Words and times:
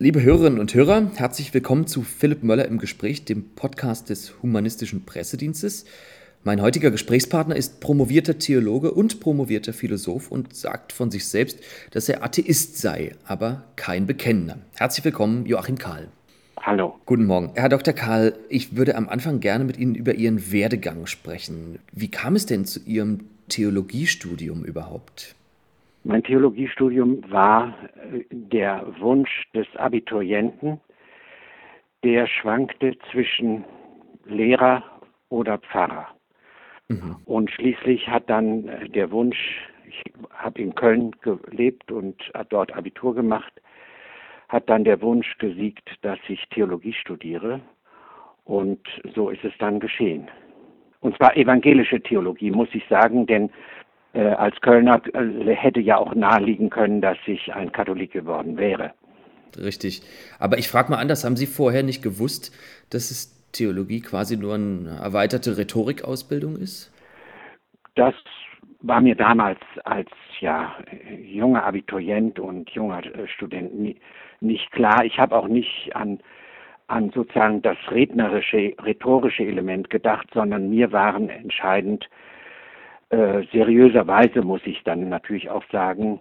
Liebe 0.00 0.22
Hörerinnen 0.22 0.60
und 0.60 0.72
Hörer, 0.74 1.10
herzlich 1.16 1.52
willkommen 1.52 1.88
zu 1.88 2.02
Philipp 2.02 2.44
Möller 2.44 2.66
im 2.66 2.78
Gespräch, 2.78 3.24
dem 3.24 3.56
Podcast 3.56 4.10
des 4.10 4.32
Humanistischen 4.44 5.04
Pressedienstes. 5.04 5.86
Mein 6.44 6.62
heutiger 6.62 6.92
Gesprächspartner 6.92 7.56
ist 7.56 7.80
promovierter 7.80 8.38
Theologe 8.38 8.92
und 8.92 9.18
promovierter 9.18 9.72
Philosoph 9.72 10.30
und 10.30 10.54
sagt 10.54 10.92
von 10.92 11.10
sich 11.10 11.26
selbst, 11.26 11.58
dass 11.90 12.08
er 12.08 12.22
Atheist 12.22 12.78
sei, 12.78 13.16
aber 13.24 13.64
kein 13.74 14.06
Bekennender. 14.06 14.58
Herzlich 14.76 15.04
willkommen, 15.04 15.46
Joachim 15.46 15.78
Kahl. 15.78 16.06
Hallo. 16.60 16.96
Guten 17.04 17.26
Morgen. 17.26 17.50
Herr 17.56 17.68
Dr. 17.68 17.92
Kahl, 17.92 18.38
ich 18.48 18.76
würde 18.76 18.94
am 18.94 19.08
Anfang 19.08 19.40
gerne 19.40 19.64
mit 19.64 19.78
Ihnen 19.78 19.96
über 19.96 20.14
Ihren 20.14 20.52
Werdegang 20.52 21.06
sprechen. 21.06 21.80
Wie 21.90 22.08
kam 22.08 22.36
es 22.36 22.46
denn 22.46 22.66
zu 22.66 22.78
Ihrem 22.84 23.24
Theologiestudium 23.48 24.64
überhaupt? 24.64 25.34
Mein 26.08 26.22
Theologiestudium 26.22 27.22
war 27.30 27.74
äh, 28.14 28.24
der 28.30 28.82
Wunsch 28.98 29.46
des 29.52 29.66
Abiturienten, 29.76 30.80
der 32.02 32.26
schwankte 32.26 32.96
zwischen 33.12 33.66
Lehrer 34.24 34.82
oder 35.28 35.58
Pfarrer. 35.58 36.08
Mhm. 36.88 37.16
Und 37.26 37.50
schließlich 37.50 38.08
hat 38.08 38.30
dann 38.30 38.68
äh, 38.68 38.88
der 38.88 39.10
Wunsch, 39.10 39.68
ich 39.86 40.02
habe 40.32 40.62
in 40.62 40.74
Köln 40.74 41.14
gelebt 41.20 41.92
und 41.92 42.16
dort 42.48 42.74
Abitur 42.74 43.14
gemacht, 43.14 43.52
hat 44.48 44.66
dann 44.70 44.84
der 44.84 45.02
Wunsch 45.02 45.36
gesiegt, 45.36 45.90
dass 46.00 46.18
ich 46.28 46.42
Theologie 46.48 46.94
studiere. 46.94 47.60
Und 48.44 48.80
so 49.14 49.28
ist 49.28 49.44
es 49.44 49.52
dann 49.58 49.78
geschehen. 49.78 50.30
Und 51.00 51.14
zwar 51.18 51.36
evangelische 51.36 52.00
Theologie, 52.00 52.50
muss 52.50 52.68
ich 52.72 52.88
sagen, 52.88 53.26
denn 53.26 53.50
als 54.18 54.60
Kölner 54.60 55.00
äh, 55.14 55.54
hätte 55.54 55.80
ja 55.80 55.98
auch 55.98 56.14
naheliegen 56.14 56.70
können, 56.70 57.00
dass 57.00 57.18
ich 57.26 57.52
ein 57.52 57.72
Katholik 57.72 58.12
geworden 58.12 58.56
wäre. 58.56 58.92
Richtig. 59.56 60.02
Aber 60.38 60.58
ich 60.58 60.68
frage 60.68 60.90
mal 60.90 60.98
anders, 60.98 61.24
haben 61.24 61.36
Sie 61.36 61.46
vorher 61.46 61.82
nicht 61.82 62.02
gewusst, 62.02 62.54
dass 62.90 63.10
es 63.10 63.34
Theologie 63.52 64.00
quasi 64.00 64.36
nur 64.36 64.54
eine 64.54 64.98
erweiterte 65.02 65.56
Rhetorikausbildung 65.56 66.56
ist? 66.56 66.92
Das 67.94 68.14
war 68.80 69.00
mir 69.00 69.14
damals 69.14 69.58
als 69.84 70.10
ja 70.40 70.74
junger 71.22 71.64
Abiturient 71.64 72.38
und 72.38 72.70
junger 72.70 73.04
äh, 73.04 73.26
Student 73.26 73.78
nie, 73.78 74.00
nicht 74.40 74.70
klar. 74.72 75.04
Ich 75.04 75.18
habe 75.18 75.36
auch 75.36 75.48
nicht 75.48 75.94
an 75.94 76.20
an 76.88 77.10
sozusagen 77.10 77.60
das 77.60 77.76
rednerische, 77.90 78.74
rhetorische 78.82 79.44
Element 79.44 79.90
gedacht, 79.90 80.26
sondern 80.32 80.70
mir 80.70 80.90
waren 80.90 81.28
entscheidend 81.28 82.08
äh, 83.10 83.42
seriöserweise 83.52 84.42
muss 84.42 84.60
ich 84.64 84.82
dann 84.84 85.08
natürlich 85.08 85.50
auch 85.50 85.64
sagen, 85.70 86.20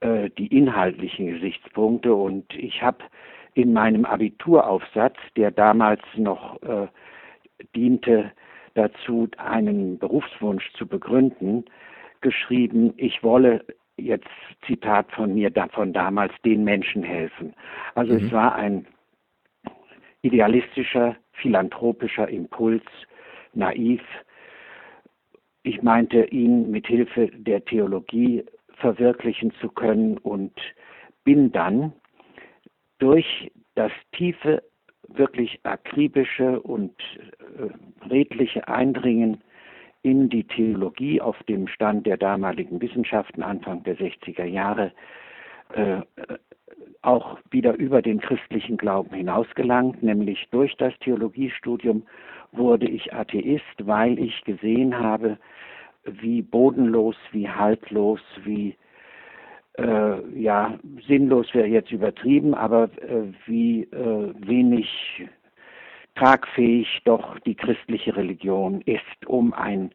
äh, 0.00 0.30
die 0.36 0.48
inhaltlichen 0.48 1.26
Gesichtspunkte. 1.28 2.14
Und 2.14 2.54
ich 2.54 2.82
habe 2.82 2.98
in 3.54 3.72
meinem 3.72 4.04
Abituraufsatz, 4.04 5.16
der 5.36 5.50
damals 5.50 6.02
noch 6.16 6.60
äh, 6.62 6.88
diente 7.74 8.32
dazu, 8.74 9.28
einen 9.38 9.98
Berufswunsch 9.98 10.70
zu 10.74 10.86
begründen, 10.86 11.64
geschrieben, 12.20 12.92
ich 12.98 13.22
wolle 13.22 13.64
jetzt 13.96 14.28
Zitat 14.66 15.10
von 15.12 15.34
mir 15.34 15.50
von 15.72 15.92
damals 15.94 16.34
den 16.44 16.64
Menschen 16.64 17.02
helfen. 17.02 17.54
Also 17.94 18.12
mhm. 18.12 18.26
es 18.26 18.32
war 18.32 18.54
ein 18.54 18.86
idealistischer, 20.20 21.16
philanthropischer 21.32 22.28
Impuls, 22.28 22.84
naiv, 23.54 24.02
ich 25.66 25.82
meinte, 25.82 26.26
ihn 26.26 26.70
mit 26.70 26.86
Hilfe 26.86 27.28
der 27.34 27.64
Theologie 27.64 28.44
verwirklichen 28.76 29.52
zu 29.60 29.68
können 29.68 30.16
und 30.18 30.52
bin 31.24 31.50
dann 31.50 31.92
durch 32.98 33.50
das 33.74 33.90
tiefe, 34.12 34.62
wirklich 35.08 35.58
akribische 35.64 36.60
und 36.60 36.94
äh, 37.58 38.08
redliche 38.08 38.66
Eindringen 38.68 39.42
in 40.02 40.28
die 40.28 40.44
Theologie 40.44 41.20
auf 41.20 41.36
dem 41.44 41.66
Stand 41.66 42.06
der 42.06 42.16
damaligen 42.16 42.80
Wissenschaften 42.80 43.42
Anfang 43.42 43.82
der 43.82 43.96
60er 43.98 44.44
Jahre 44.44 44.92
äh, 45.74 46.02
auch 47.02 47.38
wieder 47.50 47.74
über 47.76 48.02
den 48.02 48.20
christlichen 48.20 48.76
Glauben 48.76 49.14
hinausgelangt, 49.14 50.02
nämlich 50.02 50.48
durch 50.50 50.76
das 50.76 50.92
Theologiestudium 51.00 52.02
wurde 52.52 52.88
ich 52.88 53.12
Atheist, 53.12 53.86
weil 53.86 54.18
ich 54.18 54.42
gesehen 54.44 54.98
habe, 54.98 55.38
wie 56.04 56.42
bodenlos, 56.42 57.16
wie 57.32 57.48
haltlos, 57.48 58.20
wie 58.44 58.76
äh, 59.78 60.38
ja 60.38 60.78
sinnlos 61.06 61.52
wäre 61.54 61.66
jetzt 61.66 61.92
übertrieben, 61.92 62.54
aber 62.54 62.84
äh, 63.02 63.32
wie 63.46 63.82
äh, 63.84 64.32
wenig 64.38 64.88
tragfähig 66.14 67.02
doch 67.04 67.38
die 67.40 67.54
christliche 67.54 68.16
Religion 68.16 68.80
ist, 68.82 69.26
um 69.26 69.52
ein 69.52 69.90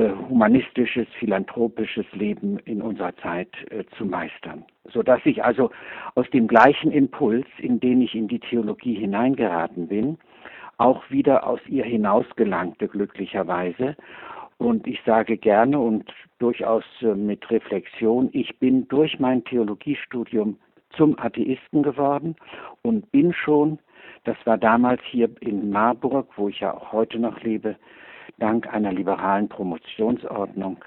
humanistisches, 0.00 1.06
philanthropisches 1.18 2.06
Leben 2.12 2.58
in 2.60 2.82
unserer 2.82 3.16
Zeit 3.16 3.48
äh, 3.70 3.84
zu 3.96 4.04
meistern. 4.04 4.64
Sodass 4.92 5.20
ich 5.24 5.42
also 5.42 5.70
aus 6.14 6.28
dem 6.30 6.46
gleichen 6.46 6.92
Impuls, 6.92 7.46
in 7.58 7.80
den 7.80 8.02
ich 8.02 8.14
in 8.14 8.28
die 8.28 8.40
Theologie 8.40 8.94
hineingeraten 8.94 9.88
bin, 9.88 10.18
auch 10.78 11.02
wieder 11.10 11.46
aus 11.46 11.60
ihr 11.66 11.84
hinausgelangte, 11.84 12.88
glücklicherweise. 12.88 13.96
Und 14.58 14.86
ich 14.86 15.00
sage 15.04 15.36
gerne 15.36 15.78
und 15.78 16.12
durchaus 16.38 16.84
äh, 17.00 17.14
mit 17.14 17.50
Reflexion, 17.50 18.28
ich 18.32 18.58
bin 18.58 18.86
durch 18.88 19.18
mein 19.18 19.44
Theologiestudium 19.44 20.58
zum 20.90 21.18
Atheisten 21.18 21.82
geworden 21.82 22.36
und 22.82 23.10
bin 23.12 23.32
schon, 23.32 23.78
das 24.24 24.36
war 24.44 24.58
damals 24.58 25.00
hier 25.04 25.30
in 25.40 25.70
Marburg, 25.70 26.28
wo 26.36 26.48
ich 26.48 26.60
ja 26.60 26.74
auch 26.74 26.92
heute 26.92 27.18
noch 27.18 27.40
lebe, 27.42 27.76
dank 28.38 28.66
einer 28.72 28.92
liberalen 28.92 29.48
Promotionsordnung 29.48 30.84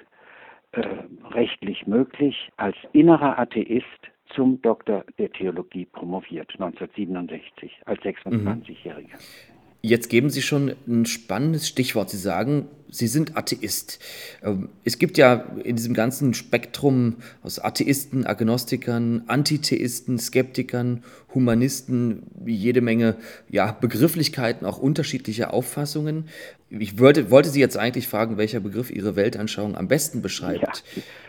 äh, 0.71 0.87
rechtlich 1.31 1.87
möglich, 1.87 2.51
als 2.57 2.75
innerer 2.93 3.39
Atheist 3.39 4.11
zum 4.35 4.61
Doktor 4.61 5.03
der 5.17 5.31
Theologie 5.31 5.85
promoviert, 5.85 6.51
1967, 6.53 7.81
als 7.85 7.99
26-Jähriger. 8.01 9.17
Mhm. 9.17 9.58
Jetzt 9.81 10.09
geben 10.09 10.29
Sie 10.29 10.41
schon 10.41 10.75
ein 10.87 11.05
spannendes 11.05 11.67
Stichwort. 11.67 12.09
Sie 12.09 12.17
sagen, 12.17 12.67
Sie 12.89 13.07
sind 13.07 13.37
Atheist. 13.37 13.99
Ähm, 14.43 14.69
es 14.83 14.97
gibt 14.99 15.17
ja 15.17 15.45
in 15.63 15.75
diesem 15.75 15.93
ganzen 15.93 16.33
Spektrum 16.33 17.17
aus 17.43 17.59
Atheisten, 17.59 18.25
Agnostikern, 18.25 19.23
Antitheisten, 19.27 20.17
Skeptikern, 20.17 21.03
Humanisten 21.33 22.23
jede 22.45 22.81
Menge 22.81 23.15
ja, 23.47 23.71
Begrifflichkeiten, 23.71 24.65
auch 24.65 24.79
unterschiedliche 24.79 25.53
Auffassungen. 25.53 26.25
Ich 26.69 26.99
wollte, 26.99 27.31
wollte 27.31 27.49
Sie 27.49 27.59
jetzt 27.59 27.77
eigentlich 27.77 28.07
fragen, 28.07 28.37
welcher 28.37 28.59
Begriff 28.59 28.91
Ihre 28.91 29.15
Weltanschauung 29.15 29.77
am 29.77 29.87
besten 29.87 30.21
beschreibt. 30.21 30.83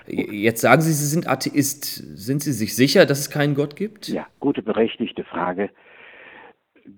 Ja. 0.09 0.25
Jetzt 0.33 0.63
sagen 0.63 0.83
Sie, 0.83 0.93
Sie 0.93 1.07
sind 1.07 1.29
Atheist. 1.29 1.85
Sind 2.17 2.43
Sie 2.43 2.53
sich 2.53 2.75
sicher, 2.75 3.07
dass 3.07 3.21
es 3.21 3.31
keinen 3.31 3.55
Gott 3.55 3.77
gibt? 3.77 4.09
Ja, 4.09 4.27
gute, 4.41 4.63
berechtigte 4.63 5.25
Frage 5.25 5.71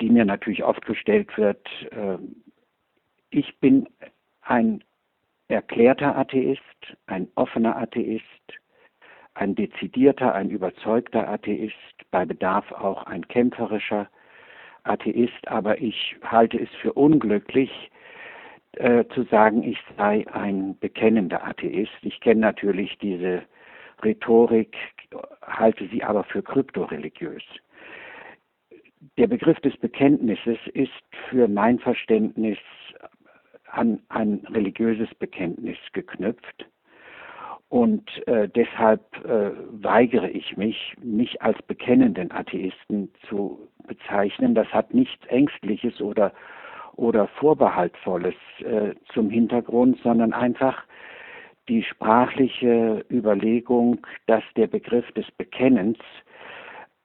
die 0.01 0.11
mir 0.11 0.25
natürlich 0.25 0.65
oft 0.65 0.85
gestellt 0.87 1.37
wird. 1.37 1.67
Ähm, 1.91 2.37
ich 3.31 3.59
bin 3.61 3.89
ein 4.43 4.85
erklärter 5.49 6.17
Atheist, 6.17 6.61
ein 7.07 7.29
offener 7.35 7.77
Atheist, 7.77 8.25
ein 9.35 9.55
dezidierter, 9.55 10.35
ein 10.35 10.51
überzeugter 10.51 11.29
Atheist, 11.29 11.75
bei 12.11 12.25
Bedarf 12.25 12.71
auch 12.73 13.07
ein 13.07 13.27
kämpferischer 13.29 14.09
Atheist, 14.85 15.49
aber 15.49 15.81
ich 15.81 16.17
halte 16.23 16.59
es 16.59 16.69
für 16.81 16.93
unglücklich, 16.93 17.91
äh, 18.73 19.05
zu 19.15 19.25
sagen, 19.25 19.63
ich 19.63 19.79
sei 19.97 20.27
ein 20.33 20.79
bekennender 20.79 21.45
Atheist. 21.47 21.93
Ich 22.03 22.21
kenne 22.21 22.41
natürlich 22.41 22.99
diese 22.99 23.43
Rhetorik, 24.03 24.77
halte 25.43 25.87
sie 25.89 26.03
aber 26.03 26.25
für 26.25 26.43
kryptoreligiös 26.43 27.43
der 29.19 29.27
Begriff 29.27 29.59
des 29.61 29.77
Bekenntnisses 29.77 30.59
ist 30.75 30.91
für 31.29 31.49
mein 31.49 31.79
Verständnis 31.79 32.59
an 33.71 34.01
ein 34.09 34.47
religiöses 34.51 35.13
Bekenntnis 35.15 35.79
geknüpft. 35.93 36.67
Und 37.69 38.07
äh, 38.29 38.49
deshalb 38.51 39.03
äh, 39.25 39.51
weigere 39.71 40.29
ich 40.29 40.59
mich, 40.59 40.95
mich 41.03 41.41
als 41.41 41.61
bekennenden 41.63 42.31
Atheisten 42.31 43.11
zu 43.29 43.67
bezeichnen. 43.89 44.55
Das 44.55 44.69
hat 44.69 44.93
nichts 44.93 45.25
Ängstliches 45.29 46.01
oder, 46.03 46.33
oder 46.97 47.29
Vorbehaltvolles 47.29 48.35
äh, 48.59 48.95
zum 49.15 49.31
Hintergrund, 49.31 49.99
sondern 50.03 50.35
einfach 50.35 50.85
die 51.69 51.83
sprachliche 51.83 53.07
Überlegung, 53.11 54.07
dass 54.27 54.43
der 54.57 54.67
Begriff 54.67 55.11
des 55.13 55.31
Bekennens 55.31 55.99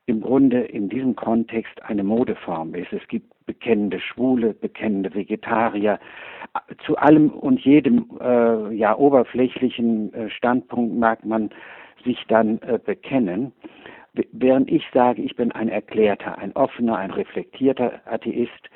im 0.07 0.21
Grunde 0.21 0.61
in 0.61 0.89
diesem 0.89 1.15
Kontext 1.15 1.83
eine 1.83 2.03
Modeform 2.03 2.73
ist. 2.73 2.91
Es 2.93 3.05
gibt 3.09 3.27
bekennende 3.45 3.99
Schwule, 3.99 4.53
bekennende 4.53 5.13
Vegetarier. 5.13 5.99
Zu 6.85 6.97
allem 6.97 7.29
und 7.29 7.59
jedem 7.59 8.09
äh, 8.19 8.73
ja 8.73 8.97
oberflächlichen 8.97 10.13
äh, 10.13 10.29
Standpunkt 10.29 10.97
mag 10.97 11.23
man 11.25 11.49
sich 12.05 12.25
dann 12.29 12.59
äh, 12.61 12.79
bekennen. 12.83 13.51
während 14.31 14.71
ich 14.71 14.83
sage, 14.93 15.21
ich 15.21 15.35
bin 15.35 15.51
ein 15.51 15.67
erklärter, 15.69 16.37
ein 16.37 16.55
offener, 16.55 16.97
ein 16.97 17.11
reflektierter 17.11 18.01
Atheist, 18.05 18.69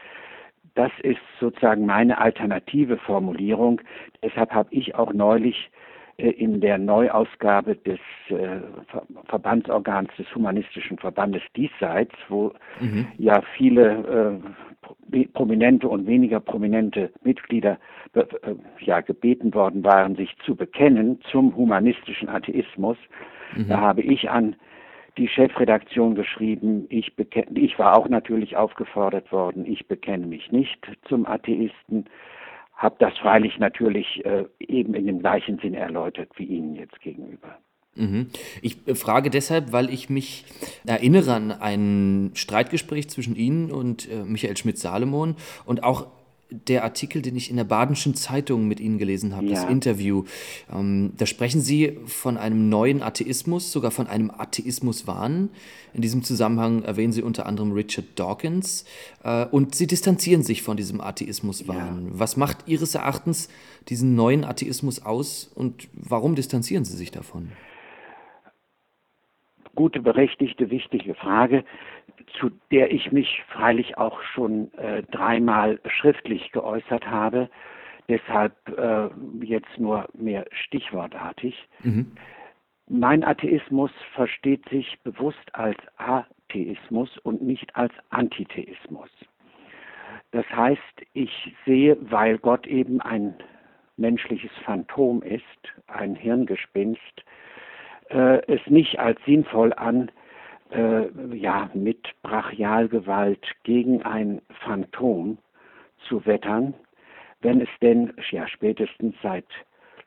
das 0.76 0.92
ist 1.04 1.20
sozusagen 1.40 1.86
meine 1.86 2.18
alternative 2.18 2.98
Formulierung. 2.98 3.82
Deshalb 4.24 4.52
habe 4.52 4.70
ich 4.72 4.96
auch 4.96 5.14
neulich 5.14 5.70
in 6.18 6.62
der 6.62 6.78
Neuausgabe 6.78 7.76
des 7.76 8.00
äh, 8.30 8.60
Verbandsorgans 9.26 10.10
des 10.18 10.34
Humanistischen 10.36 10.98
Verbandes 10.98 11.42
Diesseits, 11.56 12.14
wo 12.30 12.54
mhm. 12.80 13.08
ja 13.18 13.42
viele 13.58 14.42
äh, 15.12 15.26
prominente 15.34 15.88
und 15.88 16.08
weniger 16.08 16.40
prominente 16.40 17.12
Mitglieder 17.24 17.78
äh, 18.14 18.24
ja 18.80 19.02
gebeten 19.02 19.54
worden 19.54 19.84
waren, 19.84 20.16
sich 20.16 20.36
zu 20.46 20.56
bekennen 20.56 21.20
zum 21.32 21.56
humanistischen 21.56 22.30
Atheismus. 22.30 22.98
Mhm. 23.56 23.68
Da 23.70 23.80
habe 23.80 24.02
ich 24.02 24.30
an 24.30 24.56
die 25.18 25.28
Chefredaktion 25.28 26.16
geschrieben, 26.16 26.86
ich, 26.90 27.12
ich 27.54 27.80
war 27.80 27.98
auch 27.98 28.08
natürlich 28.08 28.56
aufgefordert 28.56 29.32
worden, 29.32 29.66
ich 29.66 29.88
bekenne 29.88 30.26
mich 30.26 30.52
nicht 30.52 30.80
zum 31.08 31.26
Atheisten, 31.26 32.06
habe 32.82 32.96
das 33.00 33.16
freilich 33.20 33.60
natürlich 33.60 34.26
äh, 34.26 34.46
eben 34.60 34.96
in 34.96 35.06
dem 35.06 35.20
gleichen 35.20 35.60
Sinn 35.60 35.76
erläutert 35.76 36.30
wie 36.36 36.46
Ihnen 36.46 36.76
jetzt 36.76 37.00
gegenüber. 37.02 37.58
Mhm. 37.96 38.30
Ich 38.62 38.78
frage 38.96 39.30
deshalb, 39.30 39.72
weil 39.72 39.90
ich 39.90 40.10
mich 40.10 40.46
erinnere 40.88 41.34
an 41.34 41.52
ein 41.52 42.32
Streitgespräch 42.34 43.10
zwischen 43.10 43.36
Ihnen 43.36 43.72
und 43.72 44.10
äh, 44.10 44.24
Michael 44.24 44.58
Schmidt-Salomon 44.58 45.36
und 45.66 45.84
auch 45.84 46.08
der 46.52 46.84
Artikel, 46.84 47.22
den 47.22 47.36
ich 47.36 47.50
in 47.50 47.56
der 47.56 47.64
Badenschen 47.64 48.14
Zeitung 48.14 48.68
mit 48.68 48.80
Ihnen 48.80 48.98
gelesen 48.98 49.36
habe, 49.36 49.48
ja. 49.48 49.54
das 49.54 49.66
Interview. 49.66 50.26
Ähm, 50.72 51.14
da 51.18 51.26
sprechen 51.26 51.62
Sie 51.62 51.98
von 52.06 52.38
einem 52.38 52.70
neuen 52.70 53.02
Atheismus, 53.02 53.72
sogar 53.72 53.92
von 53.92 54.08
einem 54.08 54.30
Atheismuswahn. 54.30 55.50
In 55.94 56.02
diesem 56.02 56.24
Zusammenhang 56.24 56.84
erwähnen 56.84 57.14
Sie 57.14 57.22
unter 57.22 57.46
anderem 57.46 57.72
Richard 57.72 58.06
Dawkins 58.16 58.86
äh, 59.24 59.46
und 59.46 59.76
Sie 59.76 59.88
distanzieren 59.88 60.44
sich 60.44 60.62
von 60.62 60.78
diesem 60.78 61.00
Atheismuswahn. 61.02 62.06
Ja. 62.06 62.12
Was 62.20 62.36
macht 62.38 62.68
Ihres 62.68 62.96
Erachtens 62.96 63.50
diesen 63.90 64.16
neuen 64.16 64.44
Atheismus 64.44 65.06
aus 65.06 65.52
und 65.56 65.88
warum 65.94 66.36
distanzieren 66.36 66.84
Sie 66.84 66.98
sich 66.98 67.12
davon? 67.12 67.52
Gute, 69.74 70.02
berechtigte, 70.02 70.70
wichtige 70.70 71.16
Frage 71.16 71.64
zu 72.40 72.52
der 72.72 72.92
ich 72.92 73.12
mich 73.12 73.44
freilich 73.48 73.98
auch 73.98 74.22
schon 74.22 74.74
äh, 74.76 75.04
dreimal 75.04 75.80
schriftlich 75.86 76.52
geäußert 76.52 77.08
habe, 77.08 77.50
deshalb 78.10 78.54
äh, 78.78 79.10
jetzt 79.46 79.78
nur 79.78 80.08
mehr 80.14 80.46
stichwortartig. 80.52 81.68
Mhm. 81.84 82.12
Mein 82.88 83.24
Atheismus 83.24 83.92
versteht 84.14 84.68
sich 84.70 85.00
bewusst 85.04 85.54
als 85.54 85.78
Atheismus 85.98 87.18
und 87.20 87.42
nicht 87.42 87.76
als 87.76 87.94
Antitheismus. 88.10 89.10
Das 90.32 90.46
heißt, 90.50 91.02
ich 91.14 91.56
sehe, 91.66 91.98
weil 92.02 92.38
Gott 92.38 92.68
eben 92.68 93.02
ein 93.02 93.36
menschliches 93.98 94.52
Phantom 94.66 95.22
ist, 95.22 95.44
ein 95.88 96.16
Hirngespinst, 96.16 97.24
äh, 98.10 98.42
es 98.52 98.62
nicht 98.68 99.00
als 99.00 99.20
sinnvoll 99.26 99.74
an, 99.74 100.12
äh, 100.72 101.36
ja, 101.36 101.70
mit 101.74 102.08
Brachialgewalt 102.24 103.46
gegen 103.64 104.02
ein 104.04 104.42
Phantom 104.64 105.38
zu 106.08 106.26
wettern, 106.26 106.74
wenn 107.42 107.62
es 107.62 107.70
denn 107.82 108.14
ja 108.32 108.48
spätestens 108.48 109.16
seit 109.22 109.46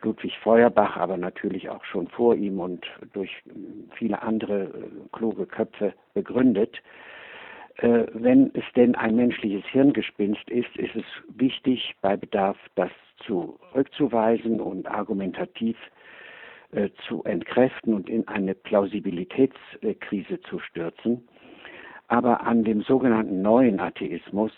Ludwig 0.03 0.37
Feuerbach, 0.39 0.97
aber 0.97 1.17
natürlich 1.17 1.69
auch 1.71 1.85
schon 1.85 2.09
vor 2.09 2.35
ihm 2.35 2.61
und 2.61 2.85
durch 3.13 3.31
viele 3.95 4.23
andere 4.23 4.65
äh, 4.65 4.69
kluge 5.13 5.47
Köpfe 5.47 5.95
begründet, 6.13 6.83
äh, 7.79 8.07
wenn 8.13 8.51
es 8.55 8.65
denn 8.77 8.95
ein 8.95 9.17
menschliches 9.17 9.65
Hirngespinst 9.67 10.49
ist, 10.51 10.77
ist 10.77 10.95
es 10.95 11.05
wichtig, 11.29 11.95
bei 12.03 12.17
Bedarf 12.17 12.57
das 12.77 12.91
zurückzuweisen 13.27 14.61
und 14.61 14.87
argumentativ 14.87 15.77
äh, 16.75 16.91
zu 17.07 17.23
entkräften 17.25 17.95
und 17.95 18.09
in 18.09 18.27
eine 18.29 18.55
Plausibilitätskrise 18.55 20.41
zu 20.43 20.59
stürzen. 20.59 21.27
Aber 22.09 22.43
an 22.43 22.65
dem 22.65 22.83
sogenannten 22.83 23.43
neuen 23.43 23.81
Atheismus 23.81 24.53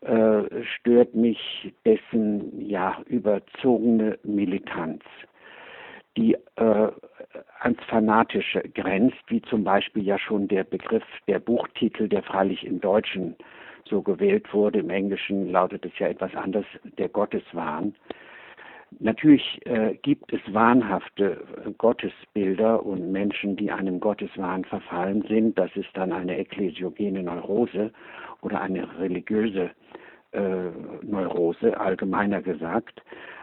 äh, 0.00 0.42
stört 0.62 1.14
mich 1.14 1.72
dessen 1.84 2.60
ja 2.60 3.00
überzogene 3.06 4.18
Militanz, 4.22 5.02
die 6.16 6.34
äh, 6.56 6.88
ans 7.60 7.82
Fanatische 7.88 8.60
grenzt, 8.74 9.22
wie 9.28 9.42
zum 9.42 9.64
Beispiel 9.64 10.04
ja 10.04 10.18
schon 10.18 10.48
der 10.48 10.64
Begriff, 10.64 11.04
der 11.26 11.38
Buchtitel, 11.38 12.08
der 12.08 12.22
freilich 12.22 12.64
im 12.64 12.80
Deutschen 12.80 13.36
so 13.84 14.02
gewählt 14.02 14.52
wurde, 14.52 14.80
im 14.80 14.90
Englischen 14.90 15.50
lautet 15.50 15.84
es 15.84 15.98
ja 15.98 16.08
etwas 16.08 16.34
anders, 16.34 16.66
der 16.98 17.08
Gotteswahn. 17.08 17.94
Natürlich 19.00 19.60
äh, 19.66 19.94
gibt 20.02 20.32
es 20.32 20.40
wahnhafte 20.52 21.44
Gottesbilder 21.76 22.84
und 22.84 23.12
Menschen, 23.12 23.56
die 23.56 23.70
einem 23.70 24.00
Gotteswahn 24.00 24.64
verfallen 24.64 25.22
sind. 25.28 25.58
Das 25.58 25.70
ist 25.76 25.90
dann 25.94 26.12
eine 26.12 26.38
ekklesiogene 26.38 27.22
Neurose 27.22 27.92
oder 28.40 28.60
eine 28.60 28.88
religiöse 28.98 29.70
äh, 30.32 30.70
Neurose, 31.02 31.78
allgemeiner 31.78 32.42
gesagt. 32.42 33.02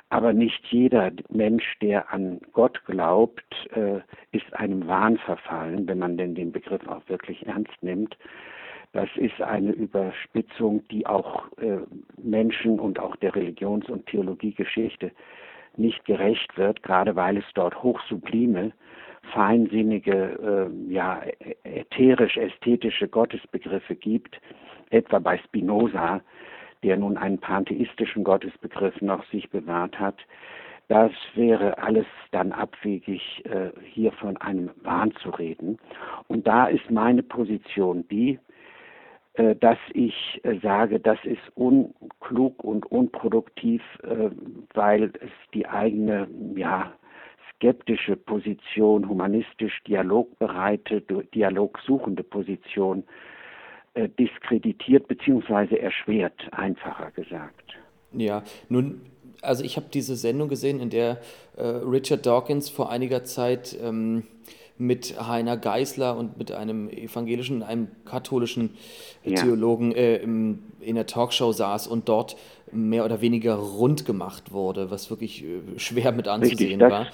Aber 0.09 0.33
nicht 0.33 0.65
jeder 0.67 1.11
Mensch, 1.29 1.77
der 1.81 2.11
an 2.13 2.39
Gott 2.53 2.83
glaubt, 2.85 3.43
äh, 3.73 3.99
ist 4.31 4.53
einem 4.53 4.87
Wahn 4.87 5.17
verfallen, 5.17 5.87
wenn 5.87 5.99
man 5.99 6.17
denn 6.17 6.35
den 6.35 6.51
Begriff 6.51 6.87
auch 6.87 7.01
wirklich 7.07 7.45
ernst 7.47 7.81
nimmt. 7.81 8.17
Das 8.95 9.09
ist 9.17 9.41
eine 9.41 9.73
Überspitzung, 9.73 10.81
die 10.87 11.05
auch 11.05 11.47
äh, 11.57 11.79
Menschen 12.15 12.79
und 12.79 12.97
auch 12.97 13.17
der 13.17 13.35
Religions- 13.35 13.89
und 13.89 14.05
Theologiegeschichte 14.05 15.11
nicht 15.75 16.05
gerecht 16.05 16.57
wird, 16.57 16.81
gerade 16.81 17.13
weil 17.17 17.35
es 17.35 17.43
dort 17.55 17.83
hochsublime, 17.83 18.71
feinsinnige, 19.33 20.69
äh, 20.71 20.93
ja, 20.93 21.21
ätherisch-ästhetische 21.65 23.09
Gottesbegriffe 23.09 23.95
gibt, 23.95 24.39
etwa 24.91 25.19
bei 25.19 25.39
Spinoza, 25.39 26.21
der 26.81 26.95
nun 26.95 27.17
einen 27.17 27.39
pantheistischen 27.39 28.23
Gottesbegriff 28.23 29.01
noch 29.01 29.25
sich 29.25 29.49
bewahrt 29.49 29.99
hat. 29.99 30.19
Das 30.87 31.11
wäre 31.33 31.79
alles 31.79 32.05
dann 32.31 32.53
abwegig, 32.53 33.43
äh, 33.43 33.71
hier 33.91 34.13
von 34.13 34.37
einem 34.37 34.69
Wahn 34.83 35.11
zu 35.21 35.31
reden. 35.31 35.79
Und 36.29 36.47
da 36.47 36.67
ist 36.67 36.89
meine 36.89 37.23
Position 37.23 38.07
die, 38.07 38.39
dass 39.59 39.77
ich 39.93 40.39
äh, 40.43 40.59
sage, 40.61 40.99
das 40.99 41.17
ist 41.23 41.41
unklug 41.55 42.63
und 42.63 42.85
unproduktiv, 42.91 43.81
äh, 44.03 44.29
weil 44.73 45.11
es 45.19 45.31
die 45.53 45.67
eigene, 45.67 46.27
ja, 46.55 46.93
skeptische 47.55 48.15
Position, 48.15 49.07
humanistisch 49.07 49.81
dialogbereite, 49.87 51.01
dialogsuchende 51.33 52.21
Position 52.21 53.03
diskreditiert 54.19 55.07
bzw. 55.07 55.77
erschwert, 55.77 56.33
einfacher 56.51 57.11
gesagt. 57.11 57.77
Ja, 58.11 58.43
nun 58.67 58.99
also 59.41 59.63
ich 59.63 59.77
habe 59.77 59.87
diese 59.93 60.15
Sendung 60.15 60.49
gesehen, 60.49 60.79
in 60.79 60.89
der 60.89 61.21
äh, 61.55 61.63
Richard 61.63 62.25
Dawkins 62.25 62.69
vor 62.69 62.91
einiger 62.91 63.23
Zeit 63.23 63.77
ähm, 63.81 64.23
mit 64.77 65.15
Heiner 65.25 65.55
Geisler 65.57 66.17
und 66.17 66.37
mit 66.37 66.51
einem 66.51 66.89
evangelischen, 66.89 67.63
einem 67.63 67.87
katholischen 68.03 68.71
ja. 69.23 69.35
Theologen 69.35 69.93
äh, 69.93 70.17
im, 70.17 70.63
in 70.81 70.95
der 70.95 71.05
Talkshow 71.05 71.51
saß 71.51 71.87
und 71.87 72.09
dort 72.09 72.35
mehr 72.71 73.05
oder 73.05 73.21
weniger 73.21 73.55
rund 73.55 74.05
gemacht 74.05 74.51
wurde, 74.51 74.91
was 74.91 75.09
wirklich 75.09 75.45
äh, 75.45 75.79
schwer 75.79 76.11
mit 76.11 76.27
anzusehen 76.27 76.81
Richtig, 76.81 76.89
war. 76.89 77.07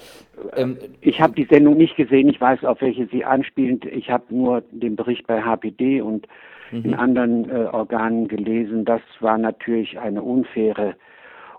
Ähm, 0.56 0.76
ich 1.00 1.20
habe 1.20 1.34
die 1.34 1.44
Sendung 1.44 1.76
nicht 1.76 1.96
gesehen, 1.96 2.28
ich 2.28 2.40
weiß, 2.40 2.64
auf 2.64 2.80
welche 2.80 3.06
Sie 3.06 3.24
anspielen. 3.24 3.80
Ich 3.92 4.10
habe 4.10 4.24
nur 4.30 4.62
den 4.72 4.96
Bericht 4.96 5.26
bei 5.28 5.42
HPD 5.42 6.00
und 6.00 6.26
mhm. 6.72 6.84
in 6.84 6.94
anderen 6.94 7.48
äh, 7.48 7.66
Organen 7.66 8.26
gelesen. 8.26 8.84
Das 8.84 9.02
war 9.20 9.38
natürlich 9.38 10.00
eine 10.00 10.22
unfaire 10.22 10.96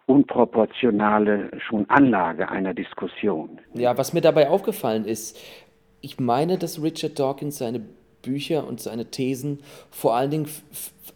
unproportionale 0.05 1.49
schon 1.65 1.89
Anlage 1.89 2.49
einer 2.49 2.73
Diskussion. 2.73 3.59
Ja, 3.73 3.97
was 3.97 4.13
mir 4.13 4.19
dabei 4.19 4.49
aufgefallen 4.49 5.05
ist, 5.05 5.39
ich 6.03 6.19
meine, 6.19 6.57
dass 6.57 6.83
Richard 6.83 7.17
Dawkins 7.17 7.57
seine 7.57 7.81
Bücher 8.21 8.67
und 8.67 8.79
seine 8.79 9.05
Thesen 9.05 9.59
vor 9.89 10.15
allen 10.15 10.31
Dingen 10.31 10.47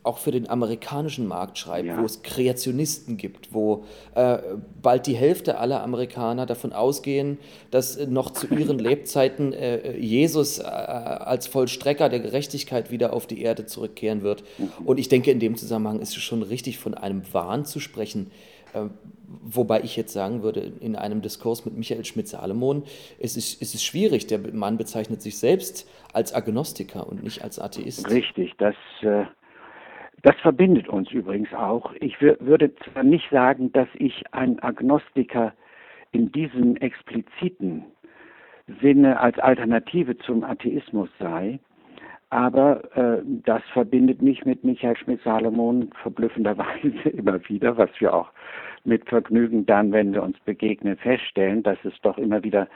auch 0.04 0.18
für 0.18 0.32
den 0.32 0.50
amerikanischen 0.50 1.28
Markt 1.28 1.58
schreibt, 1.58 1.88
ja. 1.88 2.00
wo 2.00 2.06
es 2.06 2.22
Kreationisten 2.22 3.18
gibt, 3.18 3.54
wo 3.54 3.84
äh, 4.16 4.38
bald 4.82 5.06
die 5.06 5.16
Hälfte 5.16 5.58
aller 5.58 5.84
Amerikaner 5.84 6.46
davon 6.46 6.72
ausgehen, 6.72 7.38
dass 7.72 7.98
noch 8.08 8.32
zu 8.32 8.48
ihren 8.48 8.80
Lebzeiten 8.80 9.52
äh, 9.52 9.98
Jesus 9.98 10.60
äh, 10.60 10.64
als 10.64 11.48
Vollstrecker 11.48 12.08
der 12.08 12.22
Gerechtigkeit 12.22 12.90
wieder 12.90 13.12
auf 13.12 13.28
die 13.28 13.42
Erde 13.42 13.66
zurückkehren 13.66 14.22
wird. 14.22 14.44
Mhm. 14.58 14.72
Und 14.86 15.00
ich 15.00 15.10
denke, 15.10 15.32
in 15.32 15.40
dem 15.40 15.58
Zusammenhang 15.58 16.00
ist 16.00 16.16
es 16.16 16.24
schon 16.24 16.44
richtig, 16.44 16.78
von 16.80 16.94
einem 16.94 17.22
Wahn 17.34 17.66
zu 17.66 17.82
sprechen. 17.82 18.32
Äh, 18.86 18.90
wobei 19.28 19.82
ich 19.82 19.96
jetzt 19.98 20.14
sagen 20.14 20.42
würde, 20.42 20.72
in 20.80 20.96
einem 20.96 21.22
Diskurs 21.22 21.66
mit 21.66 21.76
Michael 21.76 22.06
Schmidt-Salomon 22.06 22.84
ist 23.20 23.38
es, 23.38 23.56
ist 23.56 23.84
schwierig. 23.84 24.28
Der 24.28 24.40
Mann 24.54 24.78
bezeichnet 24.78 25.22
sich 25.22 25.38
selbst 25.38 25.90
als 26.14 26.34
Agnostiker 26.34 27.08
und 27.08 27.24
nicht 27.24 27.44
als 27.44 27.60
Atheist. 27.60 28.10
Richtig, 28.10 28.54
das, 28.58 28.76
äh, 29.02 29.26
das 30.24 30.36
verbindet 30.42 30.88
uns 30.88 31.12
übrigens 31.12 31.54
auch. 31.54 31.94
Ich 32.00 32.22
würde 32.22 32.74
zwar 32.76 33.04
nicht 33.04 33.30
sagen, 33.30 33.72
dass 33.74 33.88
ich 33.96 34.24
ein 34.32 34.60
Agnostiker 34.60 35.54
in 36.12 36.32
diesem 36.32 36.78
expliziten 36.78 37.86
Sinne 38.82 39.20
als 39.20 39.38
Alternative 39.40 40.18
zum 40.18 40.44
Atheismus 40.44 41.10
sei, 41.20 41.60
aber 42.30 42.84
äh, 42.98 43.22
das 43.26 43.62
verbindet 43.72 44.22
mich 44.22 44.44
mit 44.46 44.64
Michael 44.64 44.98
Schmidt-Salomon 44.98 45.92
verblüffenderweise 46.02 47.10
immer 47.10 47.40
wieder, 47.48 47.78
was 47.78 47.90
wir 48.00 48.14
auch 48.14 48.32
mit 48.88 49.08
Vergnügen 49.08 49.66
dann, 49.66 49.92
wenn 49.92 50.14
wir 50.14 50.24
uns 50.24 50.40
begegnen, 50.40 50.98
feststellen, 50.98 51.62
dass 51.62 51.78
es 51.84 51.94
doch 52.02 52.18
immer 52.18 52.44
wieder 52.44 52.68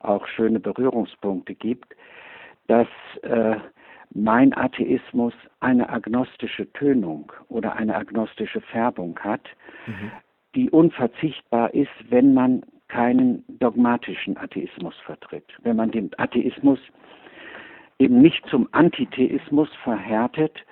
auch 0.00 0.26
schöne 0.26 0.60
Berührungspunkte 0.60 1.54
gibt, 1.54 1.94
dass 2.66 2.88
äh, 3.22 3.56
mein 4.14 4.56
Atheismus 4.56 5.34
eine 5.60 5.88
agnostische 5.88 6.72
Tönung 6.72 7.32
oder 7.48 7.76
eine 7.76 7.94
agnostische 7.94 8.60
Färbung 8.60 9.18
hat, 9.20 9.42
mhm. 9.86 10.10
die 10.54 10.70
unverzichtbar 10.70 11.74
ist, 11.74 11.90
wenn 12.08 12.32
man 12.32 12.62
keinen 12.88 13.44
dogmatischen 13.58 14.38
Atheismus 14.38 14.94
vertritt. 15.04 15.44
Wenn 15.62 15.76
man 15.76 15.90
den 15.90 16.10
Atheismus 16.16 16.78
eben 17.98 18.22
nicht 18.22 18.46
zum 18.46 18.68
Antitheismus 18.72 19.68
verhärtet 19.82 20.64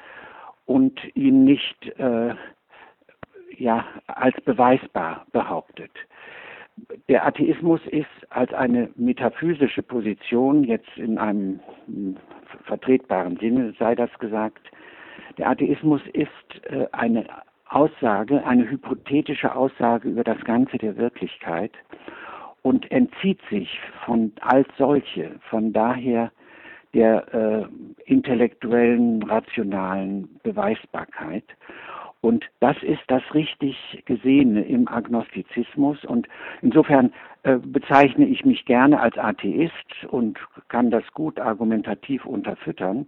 und 0.65 0.99
ihn 1.15 1.45
nicht 1.45 1.87
äh, 1.99 2.35
ja, 3.57 3.85
als 4.07 4.35
beweisbar 4.43 5.27
behauptet. 5.33 5.91
Der 7.09 7.27
Atheismus 7.27 7.81
ist 7.87 8.07
als 8.31 8.53
eine 8.53 8.91
metaphysische 8.97 9.83
Position, 9.83 10.65
jetzt 10.65 10.97
in 10.97 11.17
einem 11.17 11.61
vertretbaren 12.65 13.39
Sinne 13.39 13.75
sei 13.79 13.95
das 13.95 14.11
gesagt, 14.19 14.71
der 15.39 15.49
Atheismus 15.51 16.03
ist 16.13 16.31
äh, 16.65 16.87
eine 16.93 17.27
Aussage, 17.69 18.45
eine 18.47 18.69
hypothetische 18.71 19.55
Aussage 19.55 20.09
über 20.09 20.25
das 20.25 20.39
Ganze 20.45 20.79
der 20.79 20.97
Wirklichkeit 20.97 21.73
und 22.63 22.91
entzieht 22.91 23.41
sich 23.51 23.81
von 24.05 24.33
als 24.41 24.69
solche, 24.77 25.39
von 25.51 25.73
daher 25.73 26.31
der 26.95 27.35
äh, 27.35 28.11
intellektuellen, 28.11 29.23
rationalen 29.23 30.41
Beweisbarkeit. 30.43 31.45
Und 32.21 32.45
das 32.61 32.77
ist 32.83 33.03
das 33.09 33.23
richtig 33.35 34.03
Gesehene 34.07 34.63
im 34.63 34.89
Agnostizismus. 34.89 36.05
Und 36.05 36.29
insofern 36.63 37.13
äh, 37.43 37.59
bezeichne 37.59 38.27
ich 38.27 38.45
mich 38.45 38.65
gerne 38.65 39.01
als 39.01 39.17
Atheist 39.17 40.05
und 40.09 40.39
kann 40.69 40.91
das 40.91 41.05
gut 41.13 41.39
argumentativ 41.39 42.27
unterfüttern, 42.27 43.07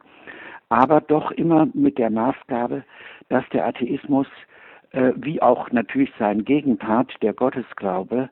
aber 0.69 1.01
doch 1.01 1.31
immer 1.33 1.67
mit 1.75 1.99
der 1.99 2.11
Maßgabe, 2.11 2.85
dass 3.29 3.45
der 3.53 3.67
Atheismus, 3.67 4.27
äh, 4.93 5.13
wie 5.17 5.43
auch 5.43 5.71
natürlich 5.73 6.13
sein 6.19 6.45
Gegenpart, 6.45 7.15
der 7.23 7.33
Gottesglaube, 7.33 8.29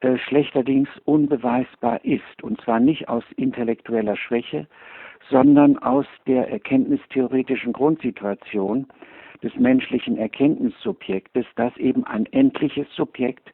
äh, 0.00 0.16
schlechterdings 0.18 0.88
unbeweisbar 1.04 2.04
ist. 2.04 2.42
Und 2.42 2.60
zwar 2.60 2.80
nicht 2.80 3.08
aus 3.08 3.24
intellektueller 3.36 4.16
Schwäche, 4.16 4.66
sondern 5.30 5.78
aus 5.78 6.06
der 6.26 6.50
erkenntnistheoretischen 6.50 7.72
Grundsituation 7.72 8.86
des 9.42 9.54
menschlichen 9.56 10.16
Erkenntnissubjektes, 10.18 11.46
das 11.56 11.76
eben 11.76 12.04
ein 12.04 12.26
endliches 12.26 12.86
Subjekt 12.94 13.52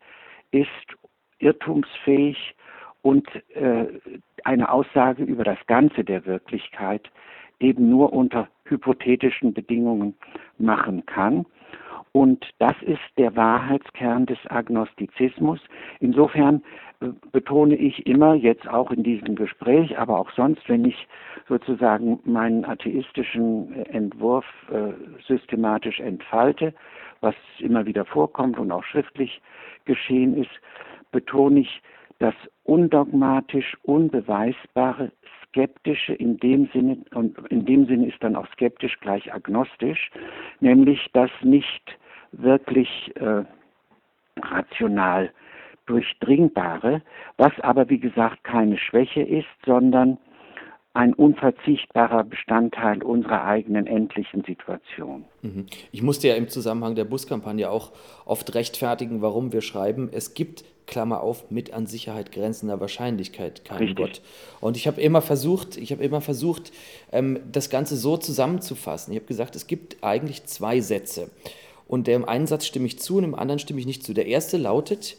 ist, 0.50 0.68
irrtumsfähig 1.38 2.54
und 3.02 3.28
äh, 3.54 3.86
eine 4.44 4.70
Aussage 4.70 5.22
über 5.22 5.44
das 5.44 5.58
Ganze 5.66 6.04
der 6.04 6.26
Wirklichkeit 6.26 7.10
eben 7.60 7.88
nur 7.88 8.12
unter 8.12 8.48
hypothetischen 8.64 9.54
Bedingungen 9.54 10.14
machen 10.58 11.06
kann. 11.06 11.46
Und 12.16 12.48
das 12.60 12.74
ist 12.80 13.02
der 13.18 13.36
Wahrheitskern 13.36 14.24
des 14.24 14.38
Agnostizismus. 14.48 15.60
Insofern 16.00 16.62
äh, 17.02 17.08
betone 17.30 17.76
ich 17.76 18.06
immer, 18.06 18.32
jetzt 18.32 18.66
auch 18.66 18.90
in 18.90 19.02
diesem 19.02 19.34
Gespräch, 19.34 19.98
aber 19.98 20.18
auch 20.18 20.30
sonst, 20.30 20.66
wenn 20.66 20.86
ich 20.86 21.06
sozusagen 21.46 22.18
meinen 22.24 22.64
atheistischen 22.64 23.70
äh, 23.74 23.82
Entwurf 23.90 24.46
äh, 24.72 24.94
systematisch 25.28 26.00
entfalte, 26.00 26.72
was 27.20 27.34
immer 27.58 27.84
wieder 27.84 28.06
vorkommt 28.06 28.58
und 28.58 28.72
auch 28.72 28.84
schriftlich 28.84 29.42
geschehen 29.84 30.38
ist, 30.38 30.62
betone 31.12 31.60
ich 31.60 31.82
das 32.18 32.34
undogmatisch 32.64 33.76
unbeweisbare 33.82 35.12
skeptische 35.46 36.14
in 36.14 36.38
dem 36.38 36.70
Sinne 36.72 36.96
und 37.12 37.36
in 37.50 37.66
dem 37.66 37.84
Sinne 37.84 38.06
ist 38.06 38.22
dann 38.22 38.36
auch 38.36 38.50
skeptisch 38.52 38.98
gleich 39.00 39.34
agnostisch, 39.34 40.10
nämlich 40.60 41.10
dass 41.12 41.30
nicht 41.42 41.98
wirklich 42.32 43.12
äh, 43.16 43.44
rational 44.40 45.32
durchdringbare, 45.86 47.02
was 47.36 47.52
aber 47.60 47.88
wie 47.88 48.00
gesagt 48.00 48.44
keine 48.44 48.76
Schwäche 48.76 49.22
ist, 49.22 49.46
sondern 49.64 50.18
ein 50.96 51.12
unverzichtbarer 51.12 52.24
Bestandteil 52.24 53.02
unserer 53.02 53.44
eigenen 53.44 53.86
endlichen 53.86 54.42
Situation. 54.44 55.26
Mhm. 55.42 55.66
Ich 55.92 56.02
musste 56.02 56.28
ja 56.28 56.34
im 56.36 56.48
Zusammenhang 56.48 56.94
der 56.94 57.04
Buskampagne 57.04 57.70
auch 57.70 57.92
oft 58.24 58.54
rechtfertigen, 58.54 59.20
warum 59.20 59.52
wir 59.52 59.60
schreiben, 59.60 60.08
es 60.10 60.32
gibt, 60.32 60.64
Klammer 60.86 61.20
auf, 61.20 61.50
mit 61.50 61.74
an 61.74 61.86
Sicherheit 61.86 62.32
grenzender 62.32 62.80
Wahrscheinlichkeit 62.80 63.64
keinen 63.64 63.88
Richtig. 63.88 63.96
Gott. 63.96 64.22
Und 64.60 64.76
ich 64.76 64.86
habe 64.86 65.00
immer 65.00 65.20
versucht, 65.20 65.76
ich 65.76 65.92
habe 65.92 66.02
immer 66.02 66.20
versucht, 66.20 66.72
ähm, 67.12 67.40
das 67.52 67.68
Ganze 67.70 67.96
so 67.96 68.16
zusammenzufassen. 68.16 69.12
Ich 69.12 69.18
habe 69.18 69.26
gesagt, 69.26 69.56
es 69.56 69.66
gibt 69.66 70.02
eigentlich 70.02 70.46
zwei 70.46 70.80
Sätze. 70.80 71.30
Und 71.88 72.06
dem 72.06 72.24
einen 72.24 72.46
Satz 72.46 72.66
stimme 72.66 72.86
ich 72.86 72.98
zu 72.98 73.16
und 73.16 73.22
dem 73.22 73.34
anderen 73.34 73.58
stimme 73.58 73.80
ich 73.80 73.86
nicht 73.86 74.04
zu. 74.04 74.12
Der 74.12 74.26
erste 74.26 74.56
lautet, 74.56 75.16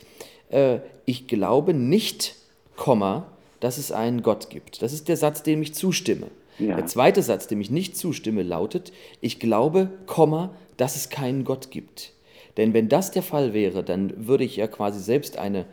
äh, 0.50 0.80
ich 1.06 1.28
glaube 1.28 1.74
nicht, 1.74 2.36
Komma, 2.76 3.26
dass 3.60 3.78
es 3.78 3.92
einen 3.92 4.22
Gott 4.22 4.50
gibt. 4.50 4.82
Das 4.82 4.94
ist 4.94 5.08
der 5.08 5.18
Satz, 5.18 5.44
dem 5.44 5.62
ich 5.62 5.74
zustimme. 5.74 6.28
Ja. 6.60 6.76
Der 6.76 6.86
zweite 6.86 7.22
Satz, 7.22 7.48
dem 7.48 7.62
ich 7.62 7.72
nicht 7.72 7.98
zustimme, 7.98 8.44
lautet, 8.44 8.92
ich 9.22 9.40
glaube, 9.40 9.90
Komma, 10.06 10.52
dass 10.76 10.96
es 10.96 11.10
keinen 11.10 11.44
Gott 11.44 11.72
gibt. 11.72 12.14
Denn 12.58 12.74
wenn 12.74 12.90
das 12.90 13.12
der 13.12 13.24
Fall 13.24 13.54
wäre, 13.54 13.84
dann 13.84 14.28
würde 14.28 14.44
ich 14.44 14.56
ja 14.56 14.68
quasi 14.68 15.00
selbst 15.00 15.38
eine 15.38 15.66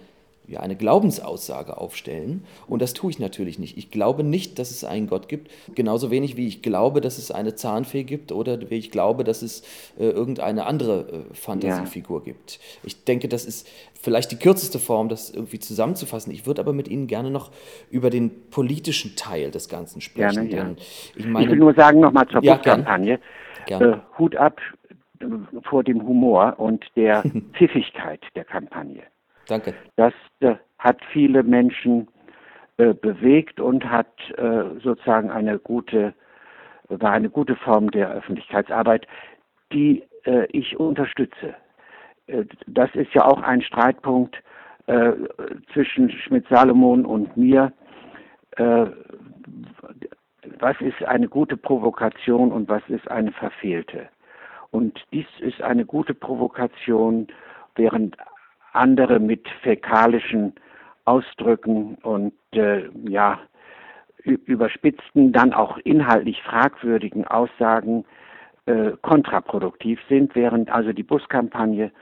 ja, 0.46 0.60
eine 0.60 0.76
Glaubensaussage 0.76 1.76
aufstellen. 1.78 2.44
Und 2.66 2.82
das 2.82 2.92
tue 2.92 3.10
ich 3.10 3.18
natürlich 3.18 3.58
nicht. 3.58 3.78
Ich 3.78 3.90
glaube 3.90 4.22
nicht, 4.24 4.58
dass 4.58 4.70
es 4.70 4.84
einen 4.84 5.06
Gott 5.06 5.28
gibt. 5.28 5.50
Genauso 5.74 6.10
wenig 6.10 6.36
wie 6.36 6.46
ich 6.46 6.62
glaube, 6.62 7.00
dass 7.00 7.18
es 7.18 7.30
eine 7.30 7.54
Zahnfee 7.54 8.04
gibt 8.04 8.32
oder 8.32 8.70
wie 8.70 8.76
ich 8.76 8.90
glaube, 8.90 9.24
dass 9.24 9.42
es 9.42 9.62
äh, 9.98 10.04
irgendeine 10.04 10.66
andere 10.66 11.26
äh, 11.30 11.34
Fantasiefigur 11.34 12.20
ja. 12.20 12.32
gibt. 12.32 12.60
Ich 12.82 13.04
denke, 13.04 13.28
das 13.28 13.44
ist 13.44 13.68
vielleicht 13.94 14.32
die 14.32 14.36
kürzeste 14.36 14.78
Form, 14.78 15.08
das 15.08 15.30
irgendwie 15.30 15.58
zusammenzufassen. 15.58 16.32
Ich 16.32 16.46
würde 16.46 16.60
aber 16.60 16.72
mit 16.72 16.88
Ihnen 16.88 17.06
gerne 17.06 17.30
noch 17.30 17.50
über 17.90 18.10
den 18.10 18.30
politischen 18.50 19.16
Teil 19.16 19.50
des 19.50 19.68
Ganzen 19.68 20.00
sprechen. 20.00 20.48
Gerne, 20.48 20.70
ja. 20.70 20.76
ich, 21.16 21.26
meine, 21.26 21.46
ich, 21.46 21.50
will 21.50 21.58
nur 21.58 21.74
sagen, 21.74 22.00
nochmal 22.00 22.28
zur 22.28 22.42
ja, 22.44 22.56
Buchkampagne. 22.56 23.18
Äh, 23.66 23.96
Hut 24.18 24.36
ab 24.36 24.60
äh, 25.20 25.26
vor 25.62 25.82
dem 25.82 26.06
Humor 26.06 26.54
und 26.58 26.84
der 26.96 27.22
Pfiffigkeit 27.54 28.20
der 28.34 28.44
Kampagne. 28.44 29.02
Danke. 29.46 29.74
Das 29.96 30.14
äh, 30.40 30.54
hat 30.78 30.98
viele 31.12 31.42
Menschen 31.42 32.08
äh, 32.76 32.94
bewegt 32.94 33.60
und 33.60 33.84
hat 33.88 34.08
äh, 34.36 34.64
sozusagen 34.82 35.30
eine 35.30 35.58
gute, 35.58 36.14
war 36.88 37.12
eine 37.12 37.30
gute 37.30 37.56
Form 37.56 37.90
der 37.90 38.10
Öffentlichkeitsarbeit, 38.10 39.06
die 39.72 40.04
ich 40.52 40.78
unterstütze. 40.78 41.54
Das 42.66 42.88
ist 42.94 43.12
ja 43.12 43.26
auch 43.26 43.42
ein 43.42 43.60
Streitpunkt 43.60 44.42
zwischen 45.74 46.10
Schmidt-Salomon 46.10 47.04
und 47.04 47.36
mir. 47.36 47.74
was 50.60 50.80
ist 50.80 51.04
eine 51.04 51.28
gute 51.28 51.58
Provokation 51.58 52.52
und 52.52 52.70
was 52.70 52.82
ist 52.88 53.06
eine 53.10 53.32
verfehlte? 53.32 54.08
Und 54.70 54.98
dies 55.12 55.26
ist 55.40 55.60
eine 55.60 55.84
gute 55.84 56.14
Provokation, 56.14 57.26
während 57.74 58.16
andere 58.74 59.18
mit 59.18 59.48
fäkalischen 59.62 60.54
Ausdrücken 61.04 61.96
und 62.02 62.32
äh, 62.52 62.88
ja 63.08 63.38
überspitzten, 64.24 65.32
dann 65.32 65.52
auch 65.52 65.76
inhaltlich 65.78 66.42
fragwürdigen 66.42 67.26
Aussagen 67.26 68.06
äh, 68.66 68.92
kontraproduktiv 69.02 70.00
sind, 70.08 70.34
während 70.34 70.70
also 70.70 70.92
die 70.92 71.02
Buskampagne 71.02 71.92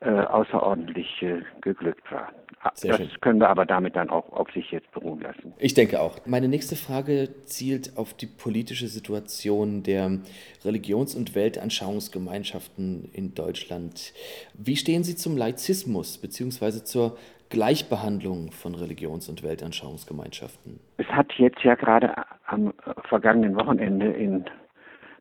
äh, 0.00 0.10
außerordentlich 0.10 1.22
äh, 1.22 1.42
geglückt 1.60 2.10
war. 2.12 2.32
Sehr 2.74 2.98
das 2.98 3.08
schön. 3.08 3.20
können 3.20 3.40
wir 3.40 3.48
aber 3.48 3.66
damit 3.66 3.96
dann 3.96 4.10
auch 4.10 4.32
auf 4.32 4.50
sich 4.52 4.70
jetzt 4.70 4.90
beruhen 4.92 5.20
lassen. 5.20 5.54
Ich 5.58 5.74
denke 5.74 6.00
auch. 6.00 6.18
Meine 6.26 6.48
nächste 6.48 6.76
Frage 6.76 7.28
zielt 7.44 7.96
auf 7.96 8.14
die 8.14 8.26
politische 8.26 8.88
Situation 8.88 9.82
der 9.82 10.18
Religions- 10.64 11.14
und 11.14 11.34
Weltanschauungsgemeinschaften 11.34 13.10
in 13.12 13.34
Deutschland. 13.34 14.12
Wie 14.54 14.76
stehen 14.76 15.04
Sie 15.04 15.16
zum 15.16 15.36
Laizismus 15.36 16.18
bzw. 16.18 16.84
zur 16.84 17.16
Gleichbehandlung 17.48 18.52
von 18.52 18.74
Religions- 18.74 19.28
und 19.28 19.42
Weltanschauungsgemeinschaften? 19.42 20.80
Es 20.98 21.06
hat 21.06 21.32
jetzt 21.34 21.62
ja 21.62 21.74
gerade 21.74 22.14
am 22.46 22.74
vergangenen 23.08 23.56
Wochenende 23.56 24.06
in 24.12 24.44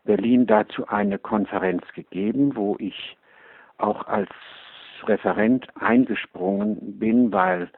Berlin 0.04 0.46
dazu 0.48 0.88
eine 0.88 1.20
Konferenz 1.20 1.84
gegeben, 1.94 2.56
wo 2.56 2.76
ich 2.80 3.18
auch 3.78 4.08
als 4.08 4.30
Referent 5.08 5.68
eingesprungen 5.80 7.00
bin, 7.00 7.32
weil 7.32 7.70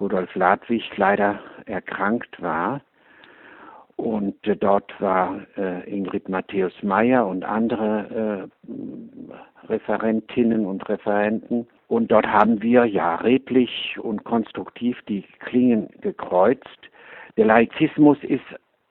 Rudolf 0.00 0.34
Ladwig 0.34 0.96
leider 0.96 1.40
erkrankt 1.66 2.40
war. 2.40 2.80
Und 3.96 4.46
äh, 4.46 4.56
dort 4.56 4.92
war 5.00 5.40
äh, 5.56 5.88
Ingrid 5.90 6.28
Matthäus 6.28 6.74
Meyer 6.82 7.26
und 7.26 7.44
andere 7.44 8.48
äh, 8.68 9.66
Referentinnen 9.68 10.66
und 10.66 10.86
Referenten. 10.88 11.66
Und 11.88 12.10
dort 12.10 12.26
haben 12.26 12.62
wir 12.62 12.84
ja 12.84 13.16
redlich 13.16 13.96
und 14.00 14.24
konstruktiv 14.24 15.00
die 15.08 15.22
Klingen 15.40 15.88
gekreuzt. 16.00 16.90
Der 17.36 17.46
Laizismus 17.46 18.18
ist 18.22 18.44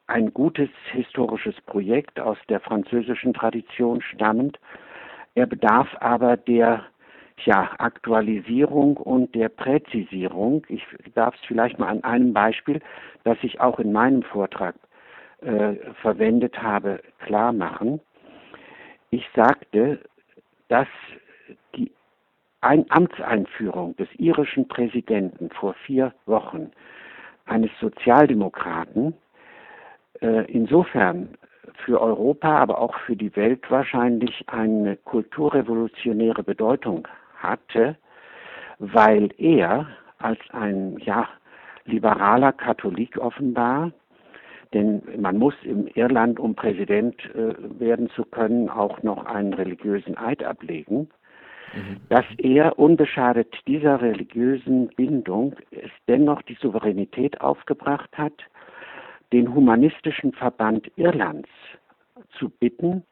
ein 0.08 0.34
gutes 0.34 0.70
historisches 0.92 1.56
Projekt 1.66 2.20
aus 2.20 2.38
der 2.50 2.60
französischen 2.60 3.34
Tradition 3.34 4.02
stammend. 4.02 4.60
Er 5.36 5.48
bedarf 5.48 5.90
aber 6.00 6.38
der 6.38 6.86
ja, 7.44 7.72
Aktualisierung 7.78 8.98
und 8.98 9.36
der 9.36 9.50
Präzisierung. 9.50 10.66
Ich 10.70 10.84
darf 11.14 11.36
es 11.36 11.42
vielleicht 11.48 11.80
mal 11.80 11.90
an 11.90 12.04
einem 12.04 12.34
Beispiel, 12.34 12.82
das 13.24 13.38
ich 13.42 13.60
auch 13.60 13.80
in 13.80 13.92
meinem 13.92 14.24
Vortrag 14.24 14.76
äh, 15.42 15.76
verwendet 16.02 16.62
habe, 16.62 17.02
klar 17.20 17.52
machen. 17.52 18.00
Ich 19.10 19.28
sagte, 19.36 20.00
dass 20.70 20.88
die 21.76 21.92
Ein 22.62 22.86
Amtseinführung 22.90 23.96
des 23.98 24.08
irischen 24.16 24.68
Präsidenten 24.68 25.50
vor 25.52 25.76
vier 25.86 26.14
Wochen 26.26 26.72
eines 27.46 27.70
Sozialdemokraten 27.80 29.14
äh, 30.22 30.52
insofern 30.52 31.38
für 31.84 32.02
Europa, 32.02 32.58
aber 32.58 32.80
auch 32.80 32.98
für 33.02 33.16
die 33.16 33.36
Welt 33.36 33.70
wahrscheinlich 33.70 34.46
eine 34.48 34.96
kulturrevolutionäre 34.98 36.44
Bedeutung 36.44 37.08
hatte, 37.38 37.98
weil 38.80 39.30
er 39.38 39.88
als 40.18 40.40
ein 40.52 40.98
ja, 41.00 41.28
liberaler 41.86 42.52
Katholik 42.52 43.18
offenbar, 43.18 43.92
denn 44.74 45.02
man 45.20 45.38
muss 45.38 45.54
im 45.64 45.88
Irland, 45.88 46.40
um 46.40 46.56
Präsident 46.56 47.16
äh, 47.36 47.54
werden 47.80 48.10
zu 48.10 48.26
können, 48.26 48.70
auch 48.70 49.04
noch 49.04 49.26
einen 49.26 49.54
religiösen 49.54 50.18
Eid 50.18 50.44
ablegen, 50.44 51.10
mhm. 51.74 51.98
dass 52.10 52.26
er 52.38 52.78
unbeschadet 52.78 53.56
dieser 53.68 54.02
religiösen 54.02 54.88
Bindung 54.90 55.56
es 55.72 55.92
dennoch 56.08 56.42
die 56.42 56.58
Souveränität 56.60 57.40
aufgebracht 57.42 58.10
hat, 58.18 58.34
den 59.32 59.54
Humanistischen 59.54 60.34
Verband 60.34 60.92
Irlands 60.98 61.50
zu 62.38 62.50
bitten, 62.50 63.04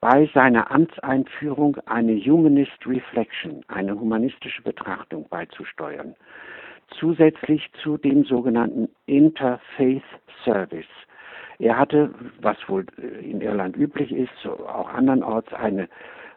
bei 0.00 0.30
seiner 0.32 0.70
Amtseinführung 0.70 1.76
eine 1.86 2.16
Humanist 2.16 2.86
Reflection, 2.86 3.62
eine 3.68 3.98
humanistische 3.98 4.62
Betrachtung 4.62 5.28
beizusteuern, 5.28 6.14
zusätzlich 6.98 7.70
zu 7.82 7.98
dem 7.98 8.24
sogenannten 8.24 8.88
Interfaith 9.06 10.02
Service. 10.44 10.86
Er 11.58 11.78
hatte, 11.78 12.14
was 12.40 12.56
wohl 12.68 12.86
in 13.20 13.42
Irland 13.42 13.76
üblich 13.76 14.10
ist, 14.12 14.32
auch 14.46 14.88
andernorts 14.88 15.52
eine 15.52 15.88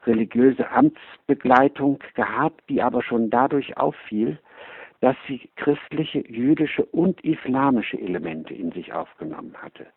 religiöse 0.05 0.69
Amtsbegleitung 0.69 1.99
gehabt, 2.15 2.61
die 2.67 2.81
aber 2.81 3.01
schon 3.01 3.29
dadurch 3.29 3.77
auffiel, 3.77 4.37
dass 4.99 5.15
sie 5.27 5.49
christliche, 5.55 6.19
jüdische 6.27 6.83
und 6.85 7.23
islamische 7.23 7.97
Elemente 7.97 8.53
in 8.53 8.73
sich 8.73 8.91
aufgenommen 8.91 9.55
hatte. 9.61 9.87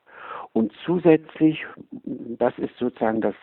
Und 0.57 0.73
zusätzlich, 0.87 1.67
das 2.05 2.59
ist 2.59 2.75
sozusagen 2.79 3.21
das 3.21 3.35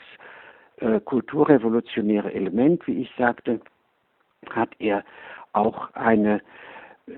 äh, 0.77 0.99
kulturrevolutionäre 0.99 2.33
Element, 2.33 2.87
wie 2.87 3.03
ich 3.03 3.11
sagte, 3.19 3.59
hat 4.49 4.71
er 4.79 5.03
auch 5.51 5.93
eine 5.93 6.41
äh, 7.05 7.11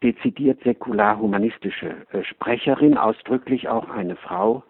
dezidiert 0.00 0.62
säkular-humanistische 0.62 2.06
äh, 2.12 2.22
Sprecherin, 2.22 2.96
ausdrücklich 2.96 3.68
auch 3.68 3.90
eine 3.90 4.14
Frau, 4.14 4.62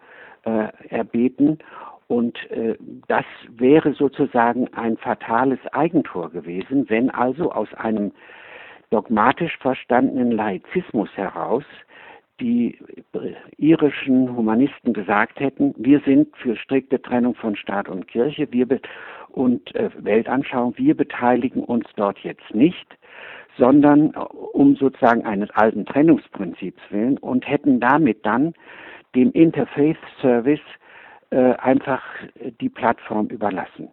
äh, 0.43 0.69
erbeten. 0.89 1.59
Und 2.07 2.49
äh, 2.49 2.77
das 3.07 3.25
wäre 3.49 3.93
sozusagen 3.93 4.73
ein 4.73 4.97
fatales 4.97 5.59
Eigentor 5.71 6.31
gewesen, 6.31 6.89
wenn 6.89 7.11
also 7.11 7.51
aus 7.51 7.71
einem 7.75 8.11
dogmatisch 8.89 9.55
verstandenen 9.59 10.31
Laizismus 10.31 11.15
heraus 11.15 11.63
die 12.39 12.77
irischen 13.57 14.35
Humanisten 14.35 14.93
gesagt 14.93 15.39
hätten, 15.39 15.73
wir 15.77 15.99
sind 16.01 16.35
für 16.37 16.55
strikte 16.55 17.01
Trennung 17.01 17.35
von 17.35 17.55
Staat 17.55 17.89
und 17.89 18.07
Kirche 18.07 18.47
wir 18.51 18.67
und 19.29 19.75
äh, 19.75 19.89
Weltanschauung, 19.97 20.77
wir 20.77 20.95
beteiligen 20.95 21.63
uns 21.63 21.85
dort 21.95 22.19
jetzt 22.19 22.53
nicht, 22.53 22.97
sondern 23.57 24.13
äh, 24.13 24.19
um 24.19 24.75
sozusagen 24.75 25.25
eines 25.25 25.49
alten 25.51 25.85
Trennungsprinzips 25.85 26.81
willen 26.89 27.17
und 27.17 27.47
hätten 27.47 27.79
damit 27.79 28.25
dann 28.25 28.53
dem 29.15 29.31
Interfaith 29.31 29.97
Service 30.21 30.61
äh, 31.29 31.53
einfach 31.55 32.03
die 32.61 32.69
Plattform 32.69 33.27
überlassen. 33.27 33.89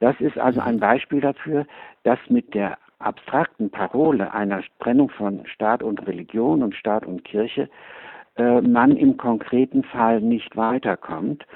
Das 0.00 0.18
ist 0.20 0.38
also 0.38 0.60
ein 0.60 0.78
Beispiel 0.78 1.20
dafür, 1.20 1.66
dass 2.04 2.18
mit 2.28 2.54
der 2.54 2.78
abstrakten 2.98 3.70
Parole 3.70 4.32
einer 4.32 4.62
Trennung 4.80 5.10
von 5.10 5.46
Staat 5.46 5.82
und 5.82 6.06
Religion 6.06 6.62
und 6.62 6.74
Staat 6.74 7.06
und 7.06 7.24
Kirche 7.24 7.68
äh, 8.36 8.60
man 8.60 8.96
im 8.96 9.16
konkreten 9.16 9.84
Fall 9.84 10.20
nicht 10.20 10.56
weiterkommt 10.56 11.46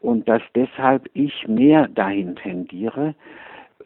und 0.00 0.28
dass 0.28 0.42
deshalb 0.54 1.08
ich 1.14 1.46
mehr 1.46 1.88
dahin 1.88 2.36
tendiere, 2.36 3.14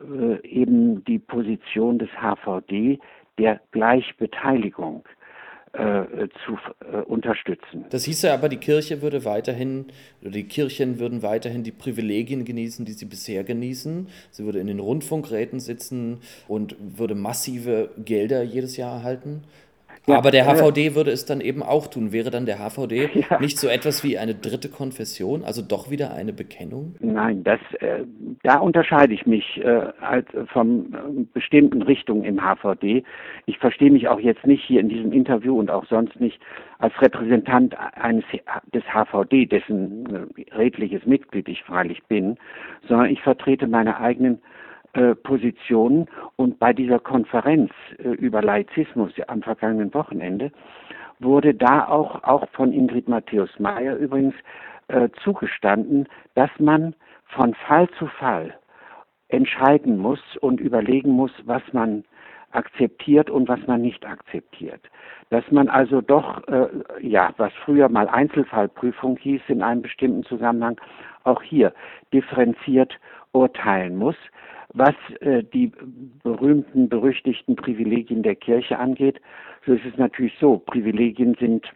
äh, 0.00 0.46
eben 0.46 1.04
die 1.04 1.18
Position 1.18 1.98
des 1.98 2.10
HVD 2.20 2.98
der 3.38 3.60
Gleichbeteiligung 3.72 5.04
äh, 5.72 6.28
zu 6.44 6.58
äh, 6.90 7.02
unterstützen. 7.02 7.84
Das 7.90 8.04
hieße 8.04 8.32
aber, 8.32 8.48
die 8.48 8.56
Kirche 8.56 9.02
würde 9.02 9.24
weiterhin, 9.24 9.86
oder 10.22 10.30
die 10.30 10.44
Kirchen 10.44 10.98
würden 10.98 11.22
weiterhin 11.22 11.64
die 11.64 11.72
Privilegien 11.72 12.44
genießen, 12.44 12.84
die 12.84 12.92
sie 12.92 13.04
bisher 13.04 13.44
genießen. 13.44 14.08
Sie 14.30 14.44
würde 14.44 14.60
in 14.60 14.68
den 14.68 14.80
Rundfunkräten 14.80 15.60
sitzen 15.60 16.20
und 16.48 16.76
würde 16.78 17.14
massive 17.14 17.90
Gelder 17.98 18.42
jedes 18.42 18.76
Jahr 18.76 18.96
erhalten. 18.96 19.42
Ja, 20.08 20.18
Aber 20.18 20.30
der 20.30 20.46
HVD 20.46 20.94
würde 20.94 21.10
es 21.10 21.26
dann 21.26 21.40
eben 21.40 21.64
auch 21.64 21.88
tun. 21.88 22.12
Wäre 22.12 22.30
dann 22.30 22.46
der 22.46 22.58
HVD 22.58 23.10
ja. 23.28 23.40
nicht 23.40 23.58
so 23.58 23.66
etwas 23.66 24.04
wie 24.04 24.18
eine 24.18 24.34
dritte 24.34 24.68
Konfession, 24.68 25.42
also 25.42 25.62
doch 25.62 25.90
wieder 25.90 26.14
eine 26.14 26.32
Bekennung? 26.32 26.94
Nein, 27.00 27.42
das, 27.42 27.58
äh, 27.80 28.04
da 28.44 28.58
unterscheide 28.58 29.14
ich 29.14 29.26
mich 29.26 29.60
äh, 29.64 29.66
als, 30.00 30.26
von 30.52 30.94
äh, 30.94 31.24
bestimmten 31.34 31.82
Richtungen 31.82 32.22
im 32.22 32.40
HVD. 32.40 33.02
Ich 33.46 33.58
verstehe 33.58 33.90
mich 33.90 34.06
auch 34.06 34.20
jetzt 34.20 34.46
nicht 34.46 34.62
hier 34.64 34.80
in 34.80 34.88
diesem 34.88 35.12
Interview 35.12 35.58
und 35.58 35.72
auch 35.72 35.86
sonst 35.86 36.20
nicht 36.20 36.40
als 36.78 36.92
Repräsentant 37.02 37.74
eines 37.94 38.24
des 38.72 38.84
HVD, 38.84 39.46
dessen 39.46 40.28
äh, 40.36 40.54
redliches 40.54 41.04
Mitglied 41.04 41.48
ich 41.48 41.64
freilich 41.64 42.04
bin, 42.04 42.36
sondern 42.86 43.10
ich 43.10 43.20
vertrete 43.22 43.66
meine 43.66 43.98
eigenen 43.98 44.34
äh, 44.34 44.55
Positionen. 45.14 46.06
Und 46.36 46.58
bei 46.58 46.72
dieser 46.72 46.98
Konferenz 46.98 47.70
äh, 47.98 48.08
über 48.08 48.42
Laizismus 48.42 49.12
am 49.28 49.42
vergangenen 49.42 49.92
Wochenende 49.94 50.50
wurde 51.18 51.54
da 51.54 51.86
auch, 51.86 52.22
auch 52.24 52.48
von 52.50 52.72
Ingrid 52.72 53.08
Matthäus 53.08 53.50
Meyer 53.58 53.96
übrigens 53.96 54.34
äh, 54.88 55.08
zugestanden, 55.22 56.08
dass 56.34 56.50
man 56.58 56.94
von 57.26 57.54
Fall 57.54 57.88
zu 57.98 58.06
Fall 58.06 58.54
entscheiden 59.28 59.98
muss 59.98 60.20
und 60.40 60.60
überlegen 60.60 61.10
muss, 61.10 61.32
was 61.44 61.62
man 61.72 62.04
akzeptiert 62.52 63.28
und 63.28 63.48
was 63.48 63.60
man 63.66 63.82
nicht 63.82 64.06
akzeptiert. 64.06 64.80
Dass 65.30 65.44
man 65.50 65.68
also 65.68 66.00
doch, 66.00 66.46
äh, 66.48 66.68
ja, 67.00 67.30
was 67.36 67.52
früher 67.64 67.88
mal 67.88 68.08
Einzelfallprüfung 68.08 69.16
hieß 69.18 69.42
in 69.48 69.62
einem 69.62 69.82
bestimmten 69.82 70.22
Zusammenhang, 70.24 70.80
auch 71.24 71.42
hier 71.42 71.72
differenziert 72.12 72.98
urteilen 73.32 73.96
muss. 73.96 74.16
Was 74.78 74.94
äh, 75.20 75.42
die 75.42 75.72
berühmten, 76.22 76.90
berüchtigten 76.90 77.56
Privilegien 77.56 78.22
der 78.22 78.36
Kirche 78.36 78.78
angeht, 78.78 79.22
so 79.64 79.72
ist 79.72 79.86
es 79.86 79.96
natürlich 79.96 80.34
so, 80.38 80.58
Privilegien 80.58 81.34
sind 81.40 81.66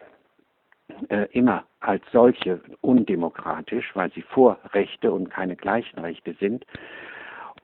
äh, 1.09 1.25
immer 1.31 1.63
als 1.79 2.03
solche 2.11 2.61
undemokratisch, 2.81 3.89
weil 3.95 4.11
sie 4.11 4.21
Vorrechte 4.21 5.11
und 5.11 5.31
keine 5.31 5.55
gleichen 5.55 5.97
Rechte 5.97 6.35
sind. 6.39 6.63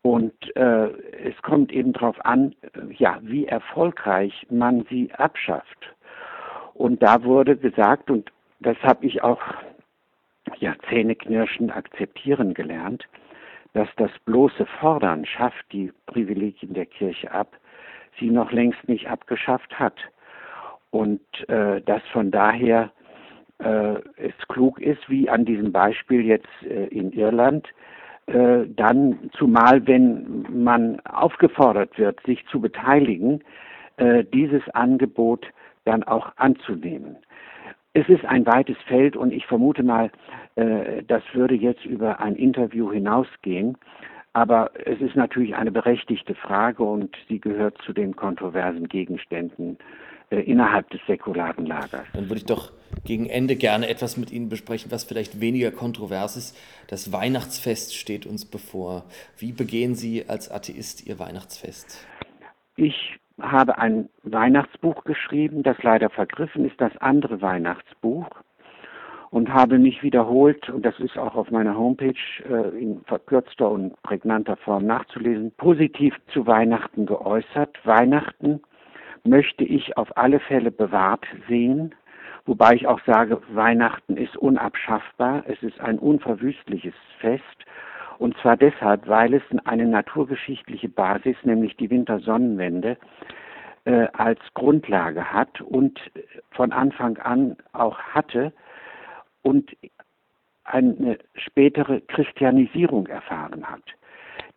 Und 0.01 0.33
äh, 0.55 0.87
es 1.23 1.39
kommt 1.43 1.71
eben 1.71 1.93
darauf 1.93 2.17
an, 2.25 2.55
ja, 2.97 3.19
wie 3.21 3.45
erfolgreich 3.45 4.47
man 4.49 4.87
sie 4.89 5.11
abschafft. 5.13 5.93
Und 6.73 7.03
da 7.03 7.23
wurde 7.23 7.57
gesagt, 7.57 8.09
und 8.09 8.31
das 8.59 8.77
habe 8.81 9.05
ich 9.05 9.21
auch 9.21 9.41
ja, 10.57 10.73
zähneknirschend 10.89 11.75
akzeptieren 11.75 12.55
gelernt, 12.55 13.07
dass 13.77 13.89
das 13.97 14.09
bloße 14.25 14.65
Fordern 14.79 15.23
schafft 15.23 15.71
die 15.71 15.91
Privilegien 16.07 16.73
der 16.73 16.87
Kirche 16.87 17.31
ab, 17.31 17.55
sie 18.19 18.31
noch 18.31 18.51
längst 18.51 18.89
nicht 18.89 19.07
abgeschafft 19.07 19.77
hat. 19.77 19.93
Und 20.89 21.21
äh, 21.47 21.79
dass 21.81 22.01
von 22.11 22.31
daher 22.31 22.91
äh, 23.59 23.97
es 24.17 24.33
klug 24.47 24.81
ist, 24.81 25.07
wie 25.09 25.29
an 25.29 25.45
diesem 25.45 25.71
Beispiel 25.71 26.21
jetzt 26.25 26.49
äh, 26.63 26.87
in 26.87 27.11
Irland, 27.11 27.67
äh, 28.25 28.65
dann, 28.65 29.29
zumal 29.37 29.85
wenn 29.85 30.47
man 30.49 30.99
aufgefordert 31.01 31.99
wird, 31.99 32.19
sich 32.25 32.43
zu 32.47 32.59
beteiligen, 32.59 33.43
äh, 33.97 34.23
dieses 34.23 34.67
Angebot 34.69 35.45
dann 35.85 36.01
auch 36.01 36.31
anzunehmen. 36.37 37.17
Es 37.93 38.07
ist 38.09 38.25
ein 38.25 38.45
weites 38.45 38.77
Feld 38.87 39.15
und 39.15 39.31
ich 39.33 39.45
vermute 39.45 39.83
mal, 39.83 40.11
äh, 40.55 41.03
das 41.07 41.23
würde 41.33 41.55
jetzt 41.55 41.85
über 41.85 42.19
ein 42.19 42.35
Interview 42.35 42.91
hinausgehen. 42.91 43.77
Aber 44.33 44.69
es 44.85 45.01
ist 45.01 45.15
natürlich 45.15 45.55
eine 45.55 45.71
berechtigte 45.71 46.35
Frage 46.35 46.83
und 46.83 47.15
sie 47.27 47.39
gehört 47.39 47.75
zu 47.83 47.91
den 47.91 48.15
kontroversen 48.15 48.87
Gegenständen 48.87 49.79
äh, 50.29 50.41
innerhalb 50.41 50.89
des 50.91 50.99
säkularen 51.07 51.65
Lagers. 51.65 52.05
Dann 52.13 52.25
würde 52.25 52.35
ich 52.35 52.45
doch 52.45 52.71
gegen 53.03 53.27
Ende 53.27 53.55
gerne 53.55 53.87
etwas 53.87 54.17
mit 54.17 54.31
Ihnen 54.31 54.49
besprechen, 54.49 54.91
was 54.91 55.05
vielleicht 55.05 55.39
weniger 55.41 55.71
kontrovers 55.71 56.37
ist. 56.37 56.57
Das 56.87 57.11
Weihnachtsfest 57.11 57.95
steht 57.95 58.25
uns 58.25 58.45
bevor. 58.45 59.05
Wie 59.37 59.53
begehen 59.53 59.95
Sie 59.95 60.25
als 60.27 60.51
Atheist 60.51 61.07
Ihr 61.07 61.17
Weihnachtsfest? 61.17 62.05
Ich 62.75 63.17
habe 63.41 63.77
ein 63.77 64.09
Weihnachtsbuch 64.23 65.03
geschrieben, 65.03 65.63
das 65.63 65.81
leider 65.83 66.09
vergriffen 66.09 66.65
ist, 66.65 66.79
das 66.81 66.95
andere 66.97 67.41
Weihnachtsbuch 67.41 68.29
und 69.29 69.53
habe 69.53 69.77
mich 69.77 70.03
wiederholt, 70.03 70.69
und 70.69 70.85
das 70.85 70.99
ist 70.99 71.17
auch 71.17 71.35
auf 71.35 71.51
meiner 71.51 71.77
Homepage 71.77 72.13
äh, 72.49 72.69
in 72.79 73.01
verkürzter 73.05 73.69
und 73.69 74.01
prägnanter 74.03 74.55
Form 74.57 74.85
nachzulesen, 74.85 75.51
positiv 75.57 76.15
zu 76.33 76.47
Weihnachten 76.47 77.05
geäußert. 77.05 77.77
Weihnachten 77.83 78.61
möchte 79.23 79.63
ich 79.63 79.97
auf 79.97 80.15
alle 80.17 80.39
Fälle 80.39 80.71
bewahrt 80.71 81.25
sehen, 81.47 81.93
wobei 82.45 82.73
ich 82.75 82.87
auch 82.87 83.01
sage, 83.05 83.41
Weihnachten 83.49 84.15
ist 84.15 84.37
unabschaffbar, 84.37 85.43
es 85.47 85.61
ist 85.61 85.79
ein 85.81 85.99
unverwüstliches 85.99 86.95
Fest 87.19 87.43
und 88.19 88.37
zwar 88.37 88.57
deshalb, 88.57 89.07
weil 89.07 89.33
es 89.33 89.43
eine 89.65 89.85
naturgeschichtliche 89.85 90.89
Basis, 90.89 91.35
nämlich 91.43 91.75
die 91.77 91.89
Wintersonnenwende, 91.89 92.97
äh, 93.85 94.07
als 94.13 94.39
Grundlage 94.53 95.31
hat 95.31 95.61
und 95.61 95.99
von 96.51 96.71
Anfang 96.71 97.17
an 97.17 97.55
auch 97.73 97.99
hatte 97.99 98.51
und 99.43 99.75
eine 100.65 101.17
spätere 101.35 102.01
Christianisierung 102.01 103.07
erfahren 103.07 103.63
hat. 103.65 103.83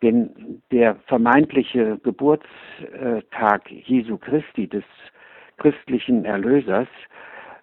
Denn 0.02 0.62
der 0.72 0.96
vermeintliche 1.06 1.98
Geburtstag 2.02 3.70
Jesu 3.70 4.16
Christi, 4.16 4.66
des 4.66 4.84
christlichen 5.58 6.24
Erlösers, 6.24 6.88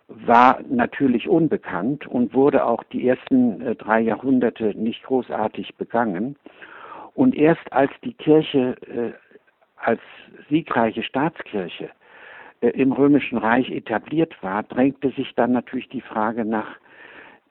war 0.08 0.60
natürlich 0.70 1.28
unbekannt 1.28 2.08
und 2.08 2.34
wurde 2.34 2.66
auch 2.66 2.84
die 2.86 3.08
ersten 3.08 3.62
äh, 3.62 3.76
drei 3.76 4.00
Jahrhunderte 4.00 4.74
nicht 4.78 5.04
großartig 5.04 5.76
begangen. 5.76 6.38
Und 7.14 7.36
erst 7.36 7.74
als 7.74 7.92
die 8.04 8.14
Kirche 8.14 8.76
äh, 8.88 9.14
als 9.78 10.02
siegreiche 10.50 11.04
Staatskirche 11.04 11.90
äh, 12.62 12.70
im 12.70 12.92
Römischen 12.92 13.38
Reich 13.38 13.70
etabliert 13.70 14.36
war, 14.42 14.64
drängte 14.64 15.12
sich 15.12 15.34
dann 15.36 15.52
natürlich 15.52 15.90
die 15.90 16.02
Frage 16.02 16.46
nach 16.46 16.78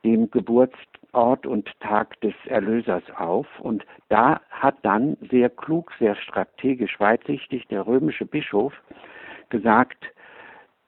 dem 0.04 0.30
Geburtsort 0.30 1.46
und 1.46 1.68
Tag 1.80 2.20
des 2.20 2.34
Erlösers 2.46 3.02
auf. 3.16 3.46
Und 3.60 3.84
da 4.08 4.40
hat 4.50 4.76
dann 4.82 5.16
sehr 5.30 5.50
klug, 5.50 5.92
sehr 5.98 6.14
strategisch, 6.16 6.98
weitsichtig 7.00 7.66
der 7.68 7.86
römische 7.86 8.24
Bischof 8.24 8.72
gesagt, 9.48 10.06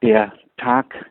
der 0.03 0.33
Tag 0.57 1.11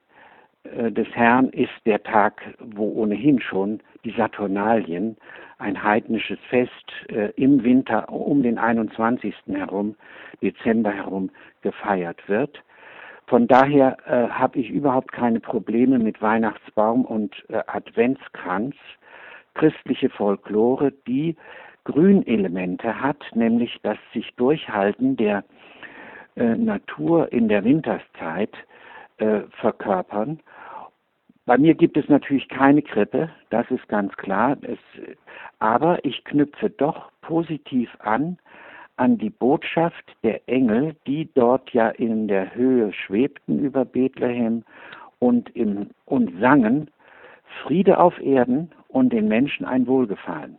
des 0.92 1.08
Herrn 1.14 1.50
ist 1.50 1.74
der 1.86 2.02
Tag, 2.04 2.42
wo 2.60 2.90
ohnehin 3.02 3.40
schon 3.40 3.80
die 4.04 4.12
Saturnalien, 4.12 5.18
ein 5.60 5.82
heidnisches 5.82 6.40
Fest 6.50 6.72
äh, 7.10 7.32
im 7.36 7.64
Winter 7.64 8.10
um 8.10 8.44
den 8.44 8.58
21. 8.58 9.34
herum, 9.48 9.96
Dezember 10.42 10.92
herum 10.92 11.32
gefeiert 11.62 12.28
wird. 12.28 12.62
Von 13.26 13.48
daher 13.48 13.98
äh, 14.06 14.30
habe 14.30 14.60
ich 14.60 14.70
überhaupt 14.70 15.12
keine 15.12 15.40
Probleme 15.40 16.00
mit 16.00 16.22
Weihnachtsbaum 16.22 17.06
und 17.06 17.36
äh, 17.50 17.62
Adventskranz. 17.68 18.76
Christliche 19.56 20.10
Folklore, 20.10 20.94
die 21.08 21.36
Grünelemente 21.84 23.02
hat, 23.02 23.24
nämlich 23.34 23.80
das 23.82 23.98
sich 24.14 24.34
Durchhalten 24.36 25.18
der 25.18 25.44
äh, 26.36 26.56
Natur 26.56 27.32
in 27.34 27.48
der 27.50 27.64
Winterszeit 27.64 28.56
äh, 29.18 29.42
verkörpern 29.60 30.40
bei 31.48 31.58
mir 31.58 31.74
gibt 31.74 31.98
es 31.98 32.08
natürlich 32.10 32.50
keine 32.50 32.82
Krippe, 32.82 33.30
das 33.50 33.72
ist 33.72 33.88
ganz 33.88 34.16
klar. 34.18 34.58
Es, 34.62 34.78
aber 35.60 36.04
ich 36.06 36.24
knüpfe 36.26 36.70
doch 36.70 37.10
positiv 37.22 37.90
an 38.00 38.38
an 38.98 39.18
die 39.18 39.30
Botschaft 39.30 40.16
der 40.24 40.42
Engel, 40.50 40.96
die 41.06 41.30
dort 41.36 41.70
ja 41.72 41.90
in 41.90 42.28
der 42.28 42.54
Höhe 42.56 42.92
schwebten 42.92 43.60
über 43.60 43.86
Bethlehem 43.86 44.64
und, 45.20 45.56
im, 45.56 45.92
und 46.06 46.40
sangen 46.40 46.90
Friede 47.64 48.00
auf 48.00 48.20
Erden 48.20 48.72
und 48.88 49.14
den 49.14 49.28
Menschen 49.28 49.66
ein 49.66 49.88
Wohlgefallen. 49.88 50.58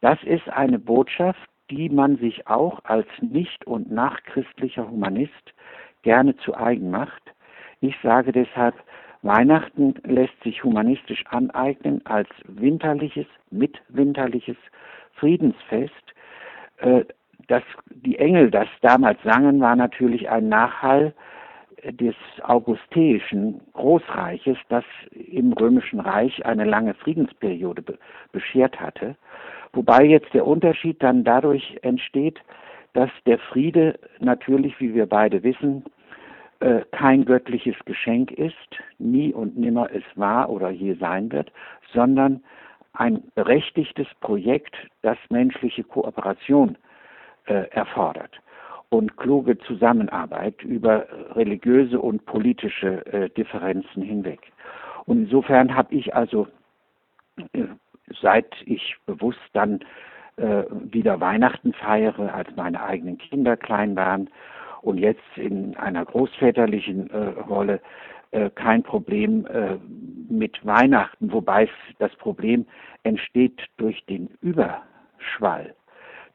Das 0.00 0.22
ist 0.24 0.48
eine 0.48 0.78
Botschaft, 0.78 1.48
die 1.70 1.88
man 1.88 2.16
sich 2.16 2.46
auch 2.48 2.80
als 2.84 3.06
nicht- 3.20 3.66
und 3.66 3.90
nachchristlicher 3.90 4.90
Humanist 4.90 5.54
gerne 6.02 6.36
zu 6.38 6.56
eigen 6.56 6.90
macht. 6.90 7.22
Ich 7.80 7.96
sage 8.02 8.32
deshalb, 8.32 8.74
Weihnachten 9.22 9.94
lässt 10.04 10.42
sich 10.42 10.64
humanistisch 10.64 11.24
aneignen 11.28 12.04
als 12.06 12.28
winterliches, 12.44 13.26
mitwinterliches 13.50 14.56
Friedensfest. 15.14 15.92
Äh, 16.78 17.04
das, 17.48 17.62
die 17.90 18.18
Engel, 18.18 18.50
das 18.50 18.68
damals 18.80 19.22
sangen, 19.22 19.60
war 19.60 19.76
natürlich 19.76 20.30
ein 20.30 20.48
Nachhall 20.48 21.14
des 21.84 22.14
augusteischen 22.42 23.60
Großreiches, 23.72 24.58
das 24.68 24.84
im 25.12 25.52
Römischen 25.52 26.00
Reich 26.00 26.44
eine 26.44 26.64
lange 26.64 26.94
Friedensperiode 26.94 27.82
be 27.82 27.98
beschert 28.32 28.78
hatte. 28.80 29.16
Wobei 29.72 30.04
jetzt 30.04 30.32
der 30.34 30.46
Unterschied 30.46 31.02
dann 31.02 31.24
dadurch 31.24 31.78
entsteht, 31.82 32.40
dass 32.92 33.10
der 33.26 33.38
Friede 33.38 33.98
natürlich, 34.18 34.78
wie 34.80 34.94
wir 34.94 35.06
beide 35.06 35.42
wissen, 35.42 35.84
äh, 36.60 36.82
kein 36.92 37.24
göttliches 37.24 37.76
Geschenk 37.84 38.30
ist, 38.32 38.54
nie 38.98 39.32
und 39.32 39.56
nimmer 39.56 39.88
es 39.92 40.04
war 40.14 40.50
oder 40.50 40.70
je 40.70 40.94
sein 40.94 41.32
wird, 41.32 41.52
sondern 41.92 42.42
ein 42.92 43.22
berechtigtes 43.34 44.06
Projekt, 44.20 44.76
das 45.02 45.18
menschliche 45.30 45.84
Kooperation 45.84 46.76
äh, 47.46 47.68
erfordert 47.70 48.40
und 48.90 49.16
kluge 49.16 49.56
Zusammenarbeit 49.58 50.62
über 50.62 51.06
religiöse 51.34 52.00
und 52.00 52.26
politische 52.26 53.06
äh, 53.06 53.30
Differenzen 53.30 54.02
hinweg. 54.02 54.40
Und 55.06 55.24
insofern 55.24 55.74
habe 55.74 55.94
ich 55.94 56.14
also, 56.14 56.48
äh, 57.52 57.64
seit 58.20 58.52
ich 58.66 58.96
bewusst 59.06 59.38
dann 59.52 59.80
äh, 60.36 60.64
wieder 60.70 61.20
Weihnachten 61.20 61.72
feiere, 61.72 62.34
als 62.34 62.48
meine 62.56 62.82
eigenen 62.82 63.18
Kinder 63.18 63.56
klein 63.56 63.94
waren, 63.96 64.28
und 64.82 64.98
jetzt 64.98 65.22
in 65.36 65.76
einer 65.76 66.04
großväterlichen 66.04 67.10
äh, 67.10 67.18
Rolle 67.48 67.80
äh, 68.32 68.50
kein 68.50 68.82
Problem 68.82 69.46
äh, 69.46 69.76
mit 70.28 70.64
Weihnachten, 70.64 71.32
wobei 71.32 71.68
das 71.98 72.14
Problem 72.16 72.66
entsteht 73.02 73.60
durch 73.76 74.04
den 74.06 74.28
Überschwall, 74.40 75.74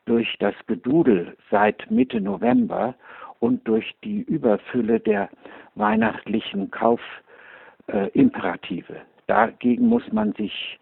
durch 0.06 0.36
das 0.40 0.56
Gedudel 0.68 1.38
seit 1.50 1.90
Mitte 1.90 2.20
November 2.20 2.96
und 3.40 3.66
durch 3.68 3.96
die 4.04 4.22
Überfülle 4.22 5.00
der 5.00 5.30
weihnachtlichen 5.76 6.70
Kaufimperative. 6.72 8.98
Dagegen 9.28 9.88
muss 9.88 10.12
man 10.12 10.34
sich 10.34 10.80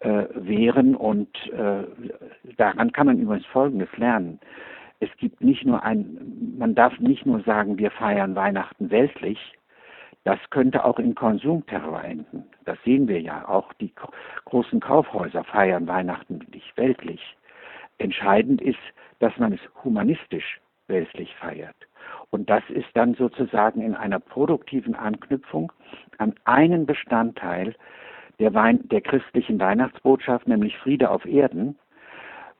äh, 0.00 0.24
wehren 0.34 0.94
und 0.94 1.28
äh, 1.52 1.84
daran 2.56 2.92
kann 2.92 3.06
man 3.06 3.18
übrigens 3.18 3.46
Folgendes 3.46 3.88
lernen 3.96 4.38
es 5.04 5.16
gibt 5.18 5.42
nicht 5.42 5.64
nur 5.64 5.82
ein, 5.82 6.54
man 6.58 6.74
darf 6.74 6.98
nicht 6.98 7.26
nur 7.26 7.40
sagen, 7.40 7.78
wir 7.78 7.90
feiern 7.90 8.34
Weihnachten 8.34 8.90
weltlich, 8.90 9.38
das 10.24 10.38
könnte 10.50 10.84
auch 10.84 10.98
in 10.98 11.14
Konsumterror 11.14 12.02
enden. 12.02 12.44
Das 12.64 12.78
sehen 12.84 13.08
wir 13.08 13.20
ja. 13.20 13.46
Auch 13.46 13.72
die 13.74 13.92
großen 14.46 14.80
Kaufhäuser 14.80 15.44
feiern 15.44 15.86
Weihnachten 15.86 16.40
nicht 16.52 16.74
weltlich. 16.76 17.36
Entscheidend 17.98 18.62
ist, 18.62 18.78
dass 19.18 19.36
man 19.36 19.52
es 19.52 19.60
humanistisch 19.84 20.60
weltlich 20.86 21.34
feiert. 21.36 21.76
Und 22.30 22.48
das 22.48 22.62
ist 22.70 22.88
dann 22.94 23.14
sozusagen 23.14 23.82
in 23.82 23.94
einer 23.94 24.18
produktiven 24.18 24.94
Anknüpfung 24.94 25.72
an 26.18 26.34
einen 26.44 26.86
Bestandteil 26.86 27.74
der, 28.38 28.54
Wein 28.54 28.88
der 28.88 29.02
christlichen 29.02 29.60
Weihnachtsbotschaft, 29.60 30.48
nämlich 30.48 30.76
Friede 30.78 31.10
auf 31.10 31.24
Erden, 31.26 31.76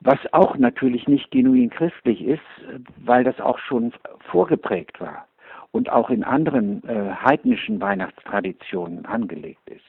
was 0.01 0.19
auch 0.33 0.57
natürlich 0.57 1.07
nicht 1.07 1.31
genuin 1.31 1.69
christlich 1.69 2.23
ist, 2.23 2.41
weil 2.97 3.23
das 3.23 3.39
auch 3.39 3.57
schon 3.59 3.93
vorgeprägt 4.31 4.99
war 5.01 5.27
und 5.71 5.89
auch 5.91 6.09
in 6.09 6.23
anderen 6.23 6.83
äh, 6.87 7.11
heidnischen 7.11 7.81
Weihnachtstraditionen 7.81 9.05
angelegt 9.05 9.69
ist. 9.69 9.83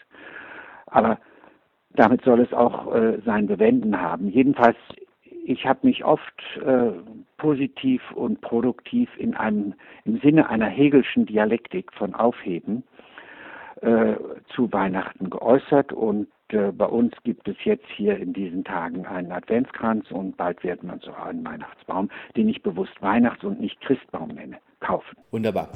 Aber 0.86 1.18
damit 1.94 2.22
soll 2.22 2.40
es 2.40 2.52
auch 2.52 2.94
äh, 2.94 3.18
sein 3.24 3.46
Bewenden 3.46 4.00
haben. 4.00 4.28
Jedenfalls, 4.28 4.76
ich 5.44 5.66
habe 5.66 5.86
mich 5.86 6.04
oft 6.04 6.42
äh, 6.64 6.90
positiv 7.38 8.02
und 8.12 8.40
produktiv 8.40 9.08
in 9.16 9.34
einem 9.34 9.74
im 10.04 10.18
Sinne 10.20 10.48
einer 10.48 10.66
Hegelschen 10.66 11.26
Dialektik 11.26 11.92
von 11.92 12.14
Aufheben 12.14 12.82
äh, 13.80 14.14
zu 14.48 14.72
Weihnachten 14.72 15.30
geäußert 15.30 15.92
und 15.92 16.28
äh, 16.52 16.72
bei 16.72 16.86
uns 16.86 17.12
gibt 17.24 17.48
es 17.48 17.56
jetzt 17.64 17.86
hier 17.96 18.16
in 18.16 18.32
diesen 18.32 18.64
Tagen 18.64 19.06
einen 19.06 19.32
Adventskranz 19.32 20.10
und 20.10 20.36
bald 20.36 20.62
wird 20.64 20.82
man 20.82 21.00
so 21.00 21.12
einen 21.12 21.44
Weihnachtsbaum, 21.44 22.10
den 22.36 22.48
ich 22.48 22.62
bewusst 22.62 22.92
Weihnachts- 23.00 23.44
und 23.44 23.60
nicht 23.60 23.80
Christbaum 23.80 24.28
nenne, 24.28 24.58
kaufen. 24.80 25.16
Wunderbar. 25.30 25.70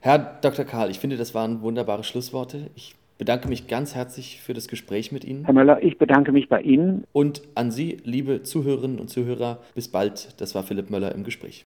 Herr 0.00 0.18
Dr. 0.40 0.64
Karl, 0.64 0.90
ich 0.90 0.98
finde, 0.98 1.16
das 1.16 1.34
waren 1.34 1.60
wunderbare 1.62 2.04
Schlussworte. 2.04 2.70
Ich 2.76 2.94
bedanke 3.18 3.48
mich 3.48 3.66
ganz 3.66 3.94
herzlich 3.94 4.40
für 4.40 4.54
das 4.54 4.68
Gespräch 4.68 5.10
mit 5.12 5.24
Ihnen. 5.24 5.44
Herr 5.44 5.54
Möller, 5.54 5.82
ich 5.82 5.98
bedanke 5.98 6.32
mich 6.32 6.48
bei 6.48 6.62
Ihnen. 6.62 7.04
Und 7.12 7.42
an 7.56 7.70
Sie, 7.70 7.98
liebe 8.04 8.42
Zuhörerinnen 8.42 9.00
und 9.00 9.08
Zuhörer, 9.08 9.58
bis 9.74 9.88
bald. 9.88 10.40
Das 10.40 10.54
war 10.54 10.62
Philipp 10.62 10.88
Möller 10.88 11.14
im 11.14 11.24
Gespräch. 11.24 11.56